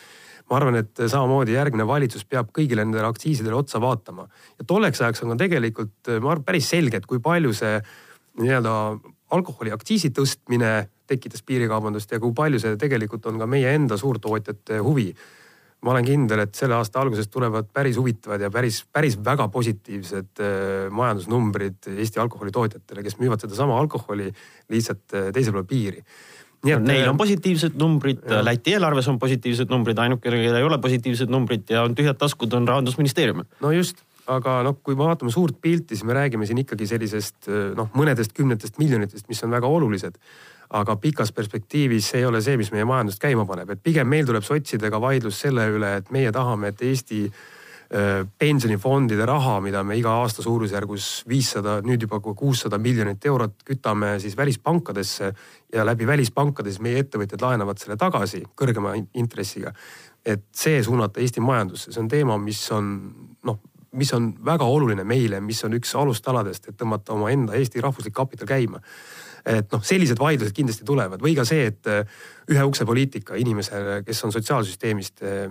ma 0.50 0.60
arvan, 0.60 0.78
et 0.84 1.04
samamoodi 1.08 1.56
järgmine 1.56 1.86
valitsus 1.88 2.26
peab 2.30 2.52
kõigile 2.56 2.84
nendele 2.84 3.08
aktsiisidele 3.08 3.56
otsa 3.56 3.82
vaatama. 3.82 4.28
ja 4.60 4.66
tolleks 4.68 5.02
ajaks 5.02 5.24
on 5.24 5.34
ka 5.34 5.44
tegelikult, 5.46 5.96
ma 6.20 6.34
arvan, 6.34 6.44
päris 6.48 6.70
selge, 6.70 6.98
et 6.98 7.06
kui 7.10 7.22
palju 7.24 7.54
see 7.58 7.78
nii-öelda 8.42 8.74
alkoholiaktsiisi 9.34 10.12
tõstmine 10.14 10.74
tekitas 11.10 11.44
piirikaubandust 11.46 12.12
ja 12.12 12.20
kui 12.22 12.34
palju 12.36 12.62
see 12.62 12.76
tegelikult 12.80 13.26
on 13.30 13.40
ka 13.42 13.48
meie 13.50 13.72
enda 13.76 13.98
suurtootjate 14.00 14.82
huvi. 14.84 15.14
ma 15.84 15.92
olen 15.92 16.06
kindel, 16.08 16.40
et 16.40 16.56
selle 16.56 16.78
aasta 16.78 17.02
alguses 17.02 17.28
tulevad 17.28 17.66
päris 17.76 17.98
huvitavad 18.00 18.40
ja 18.40 18.48
päris, 18.50 18.86
päris 18.88 19.18
väga 19.20 19.50
positiivsed 19.52 20.40
äh, 20.40 20.86
majandusnumbrid 20.88 21.90
Eesti 21.92 22.22
alkoholitootjatele, 22.24 23.04
kes 23.04 23.18
müüvad 23.20 23.44
sedasama 23.44 23.76
alkoholi 23.82 24.30
lihtsalt 24.72 25.18
äh, 25.18 25.28
teisel 25.36 25.58
pool 25.58 25.68
piiri 25.68 26.06
nii 26.64 26.76
et 26.78 26.88
neil 26.88 27.10
on 27.12 27.20
positiivsed 27.20 27.76
numbrid, 27.80 28.24
Läti 28.46 28.78
eelarves 28.78 29.10
on 29.12 29.20
positiivsed 29.20 29.72
numbrid, 29.72 30.00
ainukene, 30.00 30.40
kellel 30.40 30.60
ei 30.62 30.68
ole 30.68 30.80
positiivsed 30.84 31.32
numbrid 31.32 31.70
ja 31.74 31.84
on 31.84 31.96
tühjad 31.98 32.20
taskud, 32.20 32.54
on 32.56 32.68
rahandusministeeriumil. 32.68 33.48
no 33.64 33.72
just, 33.76 34.04
aga 34.32 34.62
noh, 34.68 34.80
kui 34.84 34.96
me 34.96 35.08
vaatame 35.08 35.34
suurt 35.34 35.60
pilti, 35.62 35.98
siis 35.98 36.08
me 36.08 36.16
räägime 36.18 36.48
siin 36.50 36.64
ikkagi 36.64 36.88
sellisest 36.90 37.52
noh, 37.78 37.92
mõnedest 38.00 38.36
kümnetest 38.38 38.80
miljonitest, 38.80 39.28
mis 39.32 39.44
on 39.44 39.52
väga 39.56 39.68
olulised. 39.68 40.20
aga 40.74 40.96
pikas 40.98 41.30
perspektiivis 41.32 42.08
see 42.10 42.24
ei 42.24 42.26
ole 42.26 42.40
see, 42.42 42.56
mis 42.58 42.72
meie 42.74 42.86
majandust 42.86 43.22
käima 43.22 43.46
paneb, 43.46 43.70
et 43.70 43.84
pigem 43.84 44.08
meil 44.10 44.26
tuleb 44.26 44.44
sotsidega 44.44 45.02
vaidlus 45.02 45.42
selle 45.44 45.68
üle, 45.70 45.98
et 46.00 46.10
meie 46.12 46.32
tahame, 46.32 46.72
et 46.74 46.82
Eesti 46.82 47.28
Äh, 47.28 47.63
pensionifondide 48.40 49.26
raha, 49.30 49.60
mida 49.62 49.84
me 49.86 49.94
iga 50.00 50.16
aasta 50.24 50.42
suurusjärgus 50.42 51.10
viissada, 51.30 51.76
nüüd 51.86 52.02
juba 52.08 52.18
kuussada 52.26 52.80
miljonit 52.82 53.26
eurot 53.30 53.60
kütame 53.68 54.16
siis 54.20 54.38
välispankadesse 54.38 55.30
ja 55.74 55.86
läbi 55.86 56.08
välispankade 56.08 56.72
siis 56.72 56.82
meie 56.82 57.04
ettevõtjad 57.04 57.46
laenavad 57.46 57.78
selle 57.78 57.98
tagasi 58.02 58.42
kõrgema 58.58 58.96
intressiga. 59.14 59.74
et 60.26 60.46
see 60.56 60.84
suunata 60.84 61.20
Eesti 61.20 61.42
majandusse, 61.44 61.92
see 61.92 62.00
on 62.00 62.08
teema, 62.08 62.38
mis 62.40 62.72
on 62.72 62.86
noh, 63.44 63.60
mis 63.92 64.14
on 64.14 64.30
väga 64.46 64.66
oluline 64.66 65.04
meile, 65.04 65.42
mis 65.44 65.60
on 65.68 65.74
üks 65.76 65.92
alustaladest, 66.00 66.70
et 66.70 66.78
tõmmata 66.80 67.14
omaenda 67.14 67.54
Eesti 67.60 67.82
rahvuslik 67.84 68.14
kapital 68.14 68.48
käima 68.48 68.80
et 69.46 69.74
noh, 69.74 69.84
sellised 69.84 70.20
vaidlused 70.20 70.56
kindlasti 70.56 70.86
tulevad 70.88 71.24
või 71.24 71.36
ka 71.36 71.46
see, 71.48 71.68
et 71.72 71.90
äh, 71.92 72.22
ühe 72.52 72.64
ukse 72.68 72.88
poliitika 72.88 73.36
inimesele, 73.40 74.00
kes 74.08 74.24
on 74.28 74.32
sotsiaalsüsteemist, 74.36 75.24
äh, 75.28 75.50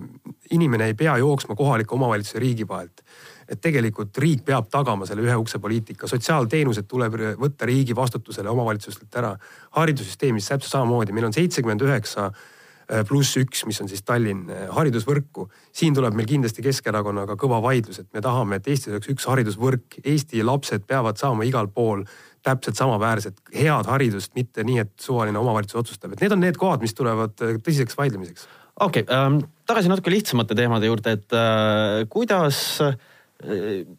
inimene 0.57 0.89
ei 0.89 0.97
pea 0.97 1.17
jooksma 1.21 1.55
kohaliku 1.57 1.97
omavalitsuse 1.99 2.41
riigi 2.41 2.67
vahelt. 2.67 3.05
et 3.43 3.59
tegelikult 3.61 4.17
riik 4.17 4.45
peab 4.47 4.69
tagama 4.71 5.05
selle 5.05 5.21
ühe 5.21 5.33
ukse 5.35 5.59
poliitika, 5.59 6.07
sotsiaalteenused 6.07 6.87
tuleb 6.87 7.17
võtta 7.37 7.67
riigi 7.67 7.95
vastutusele 7.95 8.49
omavalitsustelt 8.49 9.15
ära. 9.15 9.35
haridussüsteemis 9.71 10.47
täpselt 10.47 10.71
samamoodi, 10.71 11.11
meil 11.11 11.27
on 11.27 11.33
seitsekümmend 11.33 11.81
üheksa 11.81 12.31
äh, 12.31 13.03
pluss 13.07 13.37
üks, 13.37 13.65
mis 13.67 13.81
on 13.81 13.91
siis 13.91 14.01
Tallinn 14.01 14.49
haridusvõrku. 14.71 15.49
siin 15.71 15.93
tuleb 15.93 16.15
meil 16.15 16.27
kindlasti 16.27 16.63
Keskerakonnaga 16.63 17.35
kõva 17.35 17.61
vaidlus, 17.61 17.99
et 17.99 18.13
me 18.13 18.21
tahame, 18.21 18.55
et 18.55 18.67
Eestis 18.67 18.93
oleks 18.93 19.11
üks 19.11 19.27
haridusvõrk, 19.27 19.99
Eesti 20.03 20.43
lapsed 20.43 20.87
peavad 20.87 21.17
saama 21.17 21.43
igal 21.43 21.67
pool 21.67 22.05
täpselt 22.43 22.79
samaväärset 22.79 23.39
head 23.55 23.89
haridust, 23.89 24.33
mitte 24.35 24.65
nii, 24.67 24.83
et 24.83 24.93
suvaline 25.01 25.39
omavalitsus 25.39 25.79
otsustab, 25.83 26.13
et 26.13 26.23
need 26.25 26.35
on 26.35 26.43
need 26.43 26.59
kohad, 26.59 26.83
mis 26.83 26.95
tulevad 26.97 27.35
äh, 27.45 27.57
tõsiseks 27.63 27.97
vaidlemiseks. 27.99 28.47
okei 28.79 29.05
okay, 29.05 29.15
ähm,, 29.15 29.41
tagasi 29.69 29.91
natuke 29.91 30.13
lihtsamate 30.13 30.57
teemade 30.57 30.89
juurde, 30.89 31.17
et 31.17 31.37
äh, 31.37 32.03
kuidas 32.11 32.59
äh, 32.83 32.95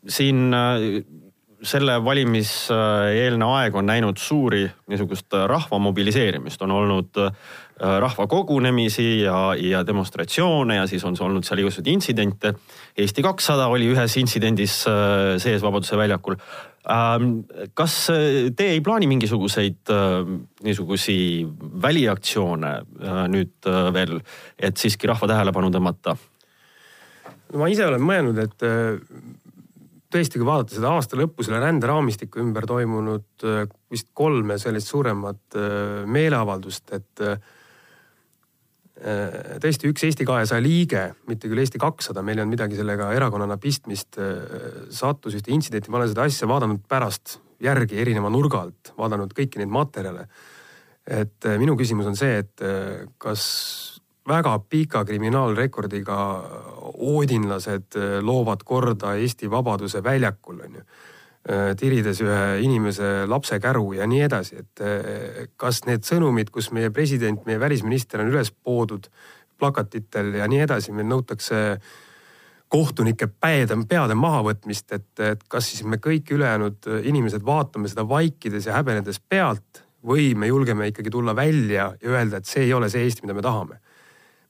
siin 0.08 0.48
äh, 0.54 1.04
selle 1.64 1.96
valimiseelne 2.04 3.46
aeg 3.58 3.76
on 3.78 3.86
näinud 3.88 4.20
suuri 4.20 4.64
niisugust 4.90 5.32
rahva 5.48 5.78
mobiliseerimist, 5.82 6.62
on 6.62 6.74
olnud 6.76 7.20
äh, 7.20 7.32
rahva 8.04 8.26
kogunemisi 8.30 9.22
ja, 9.22 9.54
ja 9.58 9.82
demonstratsioone 9.86 10.76
ja 10.76 10.86
siis 10.90 11.04
on 11.08 11.16
olnud 11.20 11.46
seal 11.46 11.62
igasuguseid 11.62 11.92
intsidente. 11.94 12.54
Eesti 12.96 13.24
kakssada 13.24 13.68
oli 13.72 13.88
ühes 13.94 14.18
intsidendis 14.20 14.82
äh, 14.90 15.34
sees 15.42 15.64
Vabaduse 15.64 15.98
väljakul 16.00 16.38
kas 16.84 17.94
äh, 18.12 18.50
te 18.56 18.66
ei 18.74 18.82
plaani 18.84 19.08
mingisuguseid 19.08 19.92
äh, 19.92 20.26
niisugusi 20.64 21.16
väliaktsioone 21.82 22.72
äh, 22.74 23.22
nüüd 23.32 23.70
veel, 23.94 24.18
et 24.58 24.76
siiski 24.76 25.08
rahva 25.08 25.30
tähelepanu 25.32 25.72
tõmmata? 25.72 26.16
no 27.52 27.62
ma 27.62 27.70
ise 27.72 27.86
olen 27.88 28.04
mõelnud, 28.04 28.40
et 28.42 28.66
tõesti, 30.12 30.36
kui 30.36 30.46
vaadata 30.46 30.76
seda 30.76 30.92
aasta 30.92 31.16
lõppu 31.18 31.46
selle 31.46 31.62
ränderaamistiku 31.62 32.42
ümber 32.42 32.66
toimunud 32.68 33.46
vist 33.90 34.10
kolme 34.12 34.58
sellist 34.60 34.90
suuremat 34.90 35.56
meeleavaldust, 36.10 36.92
et 36.98 37.22
tõesti 38.94 39.88
üks 39.90 40.04
Eesti 40.06 40.26
kahesaja 40.26 40.62
liige, 40.62 41.04
mitte 41.26 41.48
küll 41.50 41.62
Eesti 41.62 41.80
kakssada, 41.82 42.22
meil 42.22 42.38
ei 42.38 42.44
olnud 42.44 42.54
midagi 42.54 42.78
sellega 42.78 43.10
erakonnana 43.16 43.56
pistmist, 43.60 44.18
äh, 44.22 44.84
sattus 44.94 45.34
ühte 45.34 45.50
intsidenti, 45.54 45.90
ma 45.90 45.98
olen 45.98 46.12
seda 46.12 46.26
asja 46.28 46.48
vaadanud 46.50 46.84
pärast 46.88 47.40
järgi 47.64 47.98
erineva 48.00 48.30
nurga 48.30 48.62
alt, 48.62 48.92
vaadanud 48.98 49.34
kõiki 49.34 49.58
neid 49.62 49.72
materjale. 49.72 50.28
et 51.06 51.44
äh, 51.44 51.58
minu 51.58 51.76
küsimus 51.76 52.06
on 52.06 52.16
see, 52.16 52.38
et 52.38 52.62
kas 53.18 53.42
väga 54.28 54.54
pika 54.70 55.02
kriminaalrekordiga 55.04 56.16
oodinlased 56.94 57.98
loovad 58.24 58.62
korda 58.64 59.16
Eesti 59.20 59.50
Vabaduse 59.50 60.00
väljakul, 60.02 60.62
on 60.64 60.78
ju 60.78 60.84
Äh, 60.84 61.13
tirides 61.76 62.22
ühe 62.24 62.44
inimese 62.64 63.26
lapse 63.28 63.58
käru 63.60 63.90
ja 63.92 64.06
nii 64.08 64.22
edasi, 64.24 64.62
et 64.62 64.80
äh, 64.80 65.42
kas 65.60 65.82
need 65.84 66.06
sõnumid, 66.08 66.48
kus 66.54 66.70
meie 66.72 66.88
president, 66.94 67.44
meie 67.44 67.60
välisminister 67.60 68.22
on 68.22 68.30
üles 68.32 68.48
poodud 68.48 69.10
plakatitel 69.60 70.32
ja 70.40 70.48
nii 70.48 70.62
edasi, 70.64 70.94
meil 70.96 71.10
nõutakse 71.10 71.60
kohtunike 72.72 73.28
päede, 73.28 73.76
peade 73.88 74.16
mahavõtmist, 74.16 74.96
et, 74.96 75.10
et 75.20 75.44
kas 75.48 75.68
siis 75.68 75.84
me 75.84 76.00
kõik 76.02 76.32
ülejäänud 76.32 76.88
inimesed 77.12 77.44
vaatame 77.44 77.92
seda 77.92 78.06
vaikides 78.08 78.70
ja 78.70 78.80
häbenedes 78.80 79.20
pealt 79.20 79.84
või 80.04 80.32
me 80.36 80.48
julgeme 80.48 80.88
ikkagi 80.90 81.12
tulla 81.12 81.36
välja 81.36 81.92
ja 81.92 82.16
öelda, 82.16 82.40
et 82.40 82.48
see 82.48 82.64
ei 82.64 82.72
ole 82.74 82.88
see 82.88 83.04
Eesti, 83.04 83.28
mida 83.28 83.36
me 83.36 83.44
tahame. 83.44 83.80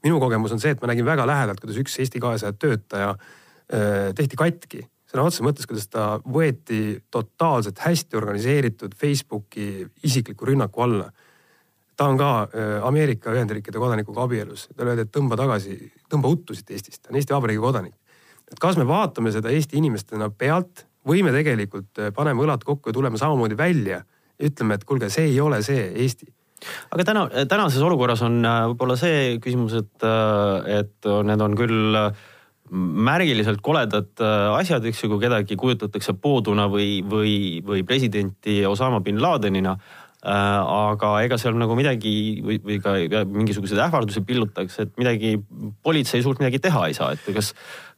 minu 0.04 0.20
kogemus 0.20 0.52
on 0.52 0.62
see, 0.62 0.70
et 0.70 0.80
ma 0.80 0.94
nägin 0.94 1.04
väga 1.04 1.26
lähedalt, 1.26 1.60
kuidas 1.60 1.82
üks 1.82 1.98
Eesti 1.98 2.22
kahesaja 2.22 2.54
töötaja 2.54 3.14
äh, 3.18 4.14
tehti 4.14 4.38
katki 4.38 4.86
sõna 5.14 5.28
otseses 5.28 5.44
mõttes, 5.46 5.68
kuidas 5.70 5.86
ta 5.90 6.06
võeti 6.26 6.98
totaalselt 7.14 7.78
hästi 7.84 8.18
organiseeritud 8.18 8.96
Facebooki 8.98 9.86
isikliku 10.02 10.48
rünnaku 10.50 10.82
alla. 10.82 11.10
ta 11.96 12.08
on 12.10 12.16
ka 12.18 12.30
äh, 12.42 12.86
Ameerika 12.86 13.30
Ühendriikide 13.30 13.78
kodanikuga 13.78 14.24
abielus, 14.26 14.66
talle 14.74 14.94
öeldi, 14.94 15.04
et 15.06 15.12
tõmba 15.14 15.38
tagasi, 15.38 15.76
tõmba 16.10 16.32
uttu 16.34 16.54
siit 16.54 16.72
Eestist, 16.74 17.04
ta 17.04 17.12
on 17.12 17.20
Eesti 17.20 17.34
Vabariigi 17.34 17.62
kodanik. 17.62 17.94
et 18.50 18.58
kas 18.58 18.76
me 18.76 18.86
vaatame 18.86 19.30
seda 19.32 19.50
Eesti 19.54 19.78
inimestena 19.78 20.30
pealt 20.30 20.86
või 21.06 21.22
me 21.22 21.30
tegelikult 21.32 21.98
äh, 21.98 22.10
paneme 22.12 22.42
õlad 22.42 22.64
kokku 22.66 22.90
ja 22.90 22.92
tuleme 22.92 23.18
samamoodi 23.18 23.56
välja 23.56 24.02
ja 24.02 24.48
ütleme, 24.48 24.74
et 24.74 24.84
kuulge, 24.84 25.10
see 25.10 25.30
ei 25.30 25.40
ole 25.40 25.62
see 25.62 25.92
Eesti 25.94 26.26
aga 26.90 27.04
täna, 27.04 27.24
tänases 27.46 27.82
olukorras 27.82 28.22
on 28.26 28.42
äh, 28.42 28.60
võib-olla 28.72 28.98
see 28.98 29.38
küsimus, 29.38 29.78
et, 29.78 30.06
et 30.80 31.14
need 31.30 31.46
on 31.46 31.54
küll 31.54 31.98
äh, 32.00 32.24
märgiliselt 32.74 33.62
koledad 33.64 34.10
äh, 34.22 34.54
asjad, 34.58 34.84
eks 34.88 35.04
ju, 35.04 35.12
kui 35.12 35.22
kedagi 35.22 35.58
kujutatakse 35.60 36.16
pooduna 36.20 36.66
või, 36.70 36.98
või, 37.06 37.36
või 37.64 37.84
presidenti 37.86 38.62
Osama 38.66 39.02
bin 39.04 39.22
Ladenina. 39.22 39.76
aga 40.24 41.08
ega 41.20 41.36
seal 41.36 41.52
nagu 41.60 41.74
midagi 41.76 42.40
või, 42.40 42.56
või 42.64 42.78
ka 42.80 42.94
mingisuguseid 43.28 43.82
ähvardusi 43.84 44.22
pillutakse, 44.24 44.86
et 44.86 44.94
midagi, 44.96 45.34
politsei 45.84 46.22
suurt 46.24 46.40
midagi 46.40 46.62
teha 46.64 46.86
ei 46.88 46.94
saa, 46.96 47.10
et 47.12 47.26
kas, 47.36 47.50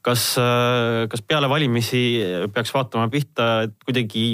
kas, 0.03 0.25
kas 1.13 1.23
peale 1.23 1.47
valimisi 1.47 2.01
peaks 2.51 2.75
vaatama 2.75 3.07
pihta, 3.15 3.69
et 3.69 3.77
kuidagi 3.87 4.27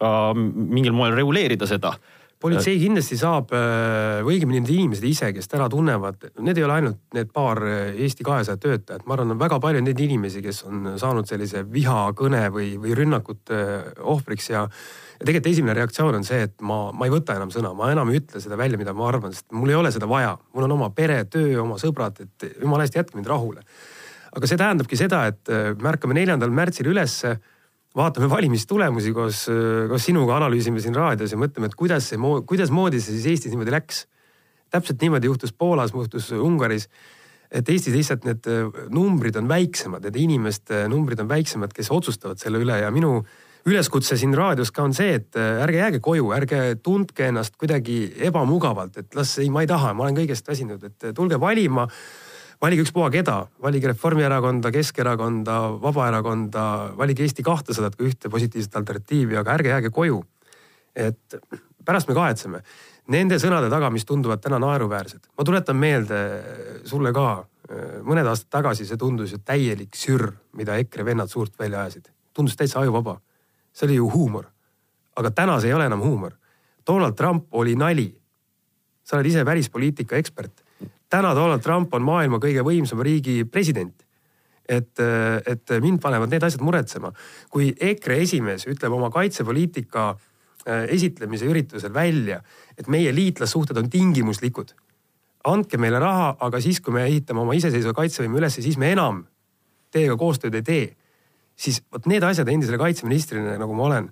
ka 0.00 0.32
mingil 0.32 0.96
moel 0.96 1.12
reguleerida 1.12 1.68
seda 1.68 1.92
politsei 2.40 2.78
kindlasti 2.80 3.18
saab, 3.20 3.50
või 3.52 4.38
õigemini 4.38 4.62
need 4.62 4.72
inimesed 4.72 5.04
ise, 5.04 5.28
kes 5.36 5.50
täna 5.50 5.68
tunnevad, 5.72 6.30
need 6.40 6.56
ei 6.56 6.64
ole 6.64 6.78
ainult 6.78 7.16
need 7.16 7.28
paar 7.34 7.60
Eesti 7.68 8.24
kahesaja 8.24 8.56
töötajat, 8.60 9.04
ma 9.04 9.16
arvan, 9.16 9.34
on 9.34 9.42
väga 9.42 9.60
palju 9.60 9.84
neid 9.84 10.00
inimesi, 10.00 10.40
kes 10.44 10.62
on 10.70 10.94
saanud 11.00 11.28
sellise 11.28 11.66
vihakõne 11.68 12.46
või, 12.54 12.72
või 12.80 12.96
rünnakute 12.96 13.60
ohvriks 14.00 14.50
ja 14.54 14.64
ja 15.20 15.26
tegelikult 15.28 15.52
esimene 15.52 15.76
reaktsioon 15.76 16.16
on 16.16 16.24
see, 16.24 16.46
et 16.48 16.54
ma, 16.64 16.78
ma 16.96 17.06
ei 17.06 17.12
võta 17.12 17.36
enam 17.36 17.50
sõna, 17.52 17.74
ma 17.76 17.90
enam 17.92 18.08
ei 18.08 18.22
ütle 18.22 18.40
seda 18.40 18.56
välja, 18.56 18.80
mida 18.80 18.94
ma 18.96 19.04
arvan, 19.10 19.34
sest 19.36 19.50
mul 19.52 19.68
ei 19.68 19.76
ole 19.76 19.92
seda 19.92 20.08
vaja. 20.08 20.32
mul 20.56 20.64
on 20.64 20.76
oma 20.78 20.88
pere, 20.96 21.18
töö, 21.28 21.58
oma 21.60 21.76
sõbrad, 21.80 22.22
et 22.24 22.46
jumala 22.62 22.86
eest 22.86 22.96
jätke 22.96 23.18
mind 23.18 23.28
rahule. 23.28 23.64
aga 24.32 24.48
see 24.48 24.56
tähendabki 24.56 24.96
seda, 24.96 25.26
et 25.28 25.50
me 25.50 25.90
ärkame 25.92 26.16
neljandal 26.16 26.52
märtsil 26.54 26.88
ülesse 26.88 27.34
vaatame 27.96 28.28
valimistulemusi 28.30 29.12
koos, 29.14 29.44
koos 29.90 30.06
sinuga, 30.06 30.36
analüüsime 30.38 30.82
siin 30.82 30.94
raadios 30.94 31.34
ja 31.34 31.38
mõtleme, 31.40 31.70
et 31.70 31.78
kuidas 31.78 32.10
see, 32.10 32.18
kuidasmoodi 32.46 33.00
see 33.02 33.16
siis 33.16 33.30
Eestis 33.32 33.54
niimoodi 33.54 33.74
läks. 33.74 34.06
täpselt 34.70 35.00
niimoodi 35.02 35.26
juhtus 35.26 35.52
Poolas, 35.52 35.90
juhtus 35.92 36.30
Ungaris. 36.32 36.88
et 37.50 37.68
Eestis 37.68 37.94
lihtsalt 37.94 38.24
need 38.24 38.46
numbrid 38.90 39.36
on 39.36 39.48
väiksemad, 39.48 40.04
need 40.04 40.16
inimeste 40.16 40.86
numbrid 40.88 41.20
on 41.20 41.28
väiksemad, 41.28 41.72
kes 41.72 41.90
otsustavad 41.90 42.38
selle 42.38 42.58
üle 42.58 42.78
ja 42.78 42.90
minu 42.90 43.24
üleskutse 43.66 44.16
siin 44.16 44.34
raadios 44.34 44.70
ka 44.70 44.82
on 44.86 44.94
see, 44.94 45.14
et 45.18 45.36
ärge 45.36 45.76
jääge 45.82 46.00
koju, 46.00 46.30
ärge 46.32 46.76
tundke 46.82 47.26
ennast 47.28 47.56
kuidagi 47.60 48.14
ebamugavalt, 48.30 48.96
et 49.02 49.14
las 49.14 49.36
ei, 49.38 49.50
ma 49.50 49.64
ei 49.64 49.66
taha, 49.70 49.92
ma 49.94 50.06
olen 50.06 50.16
kõigest 50.22 50.48
väsinud, 50.48 50.84
et 50.84 51.10
tulge 51.14 51.40
valima 51.40 51.88
valige 52.60 52.84
ükspuha 52.84 53.08
keda, 53.12 53.36
valige 53.62 53.88
Reformierakonda, 53.88 54.70
Keskerakonda, 54.74 55.56
Vabaerakonda, 55.82 56.64
valige 56.98 57.24
Eesti 57.24 57.44
kahtesadat 57.46 57.96
kui 57.96 58.10
ühte 58.10 58.30
positiivset 58.32 58.76
alternatiivi, 58.76 59.38
aga 59.40 59.56
ärge 59.56 59.72
jääge 59.72 59.90
koju. 59.90 60.22
et 60.96 61.36
pärast 61.86 62.08
me 62.08 62.14
kahetseme 62.14 62.62
nende 63.08 63.38
sõnade 63.38 63.70
taga, 63.70 63.90
mis 63.90 64.04
tunduvad 64.04 64.40
täna 64.42 64.58
naeruväärsed. 64.58 65.30
ma 65.38 65.44
tuletan 65.44 65.76
meelde 65.76 66.20
sulle 66.84 67.12
ka, 67.12 67.44
mõned 68.02 68.26
aastad 68.26 68.50
tagasi 68.50 68.86
see 68.86 68.96
tundus 68.96 69.32
ju 69.32 69.38
täielik 69.38 69.94
sürr, 69.96 70.32
mida 70.52 70.76
EKRE 70.76 71.04
vennad 71.04 71.28
suurt 71.28 71.58
välja 71.58 71.80
ajasid. 71.80 72.10
tundus 72.34 72.56
täitsa 72.56 72.80
ajuvaba. 72.80 73.20
see 73.72 73.86
oli 73.86 73.94
ju 73.94 74.10
huumor. 74.10 74.46
aga 75.16 75.30
täna 75.30 75.60
see 75.60 75.68
ei 75.68 75.74
ole 75.74 75.86
enam 75.86 76.00
huumor. 76.00 76.32
Donald 76.86 77.14
Trump 77.14 77.46
oli 77.50 77.76
nali. 77.76 78.20
sa 79.02 79.16
oled 79.16 79.26
ise 79.26 79.44
välispoliitika 79.44 80.16
ekspert 80.16 80.62
täna 81.10 81.34
Donald 81.34 81.62
Trump 81.62 81.94
on 81.94 82.06
maailma 82.06 82.38
kõige 82.42 82.62
võimsama 82.66 83.04
riigi 83.06 83.42
president. 83.44 84.06
et, 84.70 85.00
et 85.50 85.72
mind 85.82 85.98
panevad 85.98 86.30
need 86.30 86.44
asjad 86.46 86.62
muretsema. 86.62 87.10
kui 87.50 87.72
EKRE 87.74 88.20
esimees 88.22 88.66
ütleb 88.70 88.92
oma 88.94 89.10
kaitsepoliitika 89.10 90.04
äh, 90.10 90.84
esitlemise 90.94 91.48
üritusel 91.50 91.92
välja, 91.94 92.40
et 92.78 92.86
meie 92.88 93.14
liitlassuhted 93.14 93.76
on 93.76 93.90
tingimuslikud. 93.90 94.72
andke 95.44 95.78
meile 95.78 95.98
raha, 95.98 96.36
aga 96.40 96.60
siis, 96.60 96.80
kui 96.80 96.94
me 96.94 97.04
ehitame 97.04 97.40
oma 97.40 97.54
iseseisva 97.54 97.92
kaitsevõime 97.92 98.38
üles, 98.38 98.54
siis 98.54 98.78
me 98.78 98.92
enam 98.92 99.24
teiega 99.90 100.16
koostööd 100.16 100.54
ei 100.54 100.62
tee. 100.62 100.96
siis 101.56 101.82
vot 101.92 102.06
need 102.06 102.22
asjad 102.22 102.48
endisele 102.48 102.78
kaitseministrile, 102.78 103.58
nagu 103.58 103.74
ma 103.74 103.82
olen, 103.82 104.08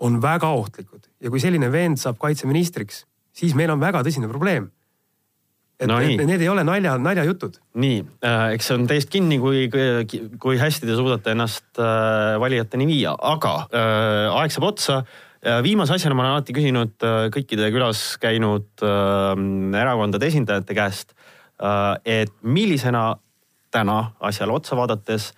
on 0.00 0.20
väga 0.22 0.48
ohtlikud 0.48 1.08
ja 1.20 1.30
kui 1.30 1.40
selline 1.40 1.72
vend 1.72 1.96
saab 1.96 2.18
kaitseministriks, 2.18 3.06
siis 3.32 3.54
meil 3.54 3.70
on 3.70 3.80
väga 3.80 4.02
tõsine 4.04 4.28
probleem 4.28 4.68
et 5.82 5.90
no 5.90 5.98
nii. 6.02 6.16
need 6.28 6.44
ei 6.44 6.50
ole 6.52 6.64
nalja, 6.66 6.94
naljajutud. 7.00 7.58
nii 7.82 7.98
äh,, 8.24 8.46
eks 8.54 8.70
see 8.70 8.78
on 8.78 8.86
teist 8.90 9.10
kinni, 9.12 9.38
kui, 9.42 9.66
kui 10.42 10.60
hästi 10.60 10.88
te 10.88 10.96
suudate 10.98 11.34
ennast 11.34 11.82
äh, 11.82 12.38
valijateni 12.42 12.86
viia, 12.88 13.16
aga 13.18 13.56
äh, 13.66 14.40
aeg 14.40 14.54
saab 14.54 14.70
otsa 14.72 15.02
viimase 15.62 15.96
asjana 15.96 16.14
ma 16.14 16.22
olen 16.22 16.36
alati 16.36 16.54
küsinud 16.54 17.02
kõikide 17.34 17.72
külas 17.74 18.12
käinud 18.22 18.84
erakondade 19.74 20.28
esindajate 20.30 20.76
käest 20.78 21.16
et 22.06 22.30
millisena 22.42 23.16
täna 23.74 23.96
asjale 24.22 24.54
otsa 24.54 24.78
vaadates 24.78 25.32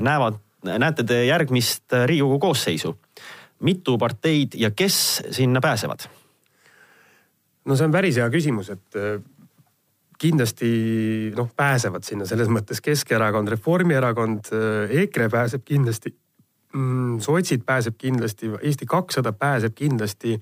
näevad, 0.00 0.38
näete 0.64 1.04
te 1.04 1.24
järgmist 1.26 1.92
Riigikogu 2.06 2.38
koosseisu? 2.48 2.96
mitu 3.60 3.98
parteid 3.98 4.52
ja 4.60 4.70
kes 4.70 5.22
sinna 5.30 5.60
pääsevad? 5.60 6.08
no 7.64 7.76
see 7.76 7.86
on 7.86 7.92
päris 7.92 8.16
hea 8.20 8.28
küsimus, 8.30 8.70
et 8.72 8.98
kindlasti 10.18 10.68
noh, 11.36 11.50
pääsevad 11.56 12.04
sinna 12.06 12.26
selles 12.28 12.48
mõttes 12.52 12.80
Keskerakond, 12.84 13.50
Reformierakond, 13.52 14.52
EKRE 15.04 15.28
pääseb 15.32 15.64
kindlasti 15.66 16.14
mm,. 16.76 17.18
sotsid 17.20 17.64
pääseb 17.66 17.94
kindlasti, 17.98 18.50
Eesti 18.62 18.86
kakssada 18.86 19.32
pääseb 19.32 19.74
kindlasti 19.74 20.36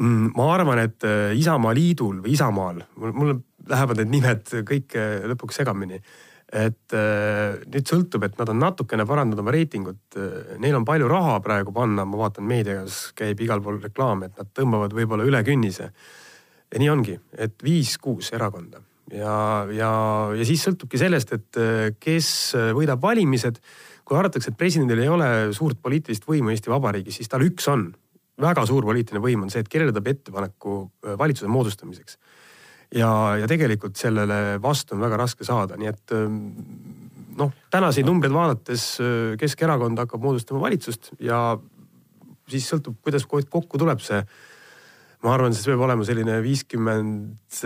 mm,. 0.00 0.32
ma 0.36 0.54
arvan, 0.54 0.78
et 0.78 1.04
äh, 1.04 1.36
Isamaa 1.38 1.74
Liidul 1.74 2.22
või 2.24 2.34
Isamaal, 2.36 2.82
mul 2.96 3.38
lähevad 3.68 4.02
need 4.02 4.12
nimed 4.14 4.52
kõik 4.68 4.98
äh, 4.98 5.20
lõpuks 5.30 5.60
segamini. 5.62 6.00
et 6.50 6.94
äh, 6.98 7.60
nüüd 7.70 7.86
sõltub, 7.86 8.24
et 8.26 8.38
nad 8.38 8.48
on 8.50 8.58
natukene 8.58 9.04
parandanud 9.06 9.38
oma 9.38 9.52
reitingut. 9.54 10.16
Neil 10.58 10.74
on 10.74 10.84
palju 10.84 11.06
raha 11.06 11.36
praegu 11.44 11.70
panna, 11.72 12.02
ma 12.04 12.18
vaatan 12.18 12.42
meedias 12.42 13.12
käib 13.14 13.38
igal 13.40 13.62
pool 13.62 13.78
reklaam, 13.78 14.24
et 14.26 14.34
nad 14.34 14.50
tõmbavad 14.50 14.96
võib-olla 14.96 15.28
üle 15.28 15.44
künnise 15.46 15.92
ja 16.70 16.78
nii 16.78 16.90
ongi, 16.92 17.18
et 17.38 17.58
viis-kuus 17.64 18.32
erakonda 18.36 18.80
ja, 19.14 19.36
ja, 19.74 19.92
ja 20.36 20.46
siis 20.46 20.62
sõltubki 20.64 21.00
sellest, 21.00 21.32
et 21.36 21.60
äh, 21.60 21.86
kes 22.00 22.28
äh, 22.58 22.70
võidab 22.76 23.02
valimised. 23.02 23.60
kui 24.10 24.18
arvatakse, 24.18 24.50
et 24.50 24.58
presidendil 24.58 25.04
ei 25.04 25.08
ole 25.08 25.26
suurt 25.54 25.78
poliitilist 25.78 26.24
võimu 26.26 26.50
Eesti 26.50 26.72
Vabariigis, 26.72 27.20
siis 27.20 27.30
tal 27.30 27.44
üks 27.46 27.68
on, 27.70 27.92
väga 28.42 28.64
suur 28.66 28.82
poliitiline 28.82 29.22
võim 29.22 29.44
on 29.44 29.52
see, 29.52 29.62
et 29.62 29.68
kellele 29.70 29.94
teeb 29.94 30.08
ettepaneku 30.10 30.80
äh, 30.82 31.16
valitsuse 31.18 31.50
moodustamiseks. 31.50 32.18
ja, 32.94 33.10
ja 33.38 33.46
tegelikult 33.46 33.96
sellele 33.96 34.58
vastu 34.62 34.96
on 34.96 35.04
väga 35.06 35.20
raske 35.20 35.46
saada, 35.46 35.78
nii 35.78 35.90
et 35.90 36.14
ähm, 36.16 36.38
noh, 37.38 37.52
tänaseid 37.70 38.06
numbreid 38.06 38.34
vaadates 38.34 38.86
Keskerakond 39.38 39.98
hakkab 39.98 40.22
moodustama 40.22 40.60
valitsust 40.60 41.12
ja 41.20 41.58
siis 42.50 42.66
sõltub, 42.66 42.98
kuidas 43.02 43.26
kokku 43.26 43.78
tuleb 43.78 44.02
see 44.02 44.18
ma 45.24 45.34
arvan, 45.34 45.56
see 45.56 45.72
peab 45.72 45.82
olema 45.86 46.06
selline 46.06 46.38
viiskümmend 46.44 47.64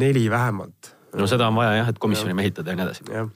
neli 0.00 0.28
vähemalt. 0.32 0.94
no 1.16 1.26
seda 1.30 1.48
on 1.50 1.58
vaja 1.58 1.80
jah, 1.80 1.90
et 1.92 2.00
komisjoni 2.02 2.34
ja. 2.34 2.38
mehitada 2.38 2.72
ja 2.72 2.78
nii 2.78 2.86
edasi. 2.86 3.26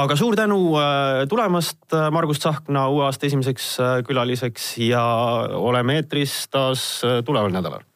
aga 0.00 0.16
suur 0.18 0.36
tänu 0.38 0.58
äh, 0.80 1.22
tulemast, 1.30 1.84
äh, 1.92 2.10
Margus 2.14 2.42
Tsahkna 2.42 2.88
uue 2.92 3.06
aasta 3.06 3.26
esimeseks 3.26 3.70
äh, 3.80 3.94
külaliseks 4.06 4.74
ja 4.86 5.04
oleme 5.58 6.00
eetris 6.00 6.44
taas 6.50 6.84
tuleval 7.26 7.54
nädalal 7.54 7.86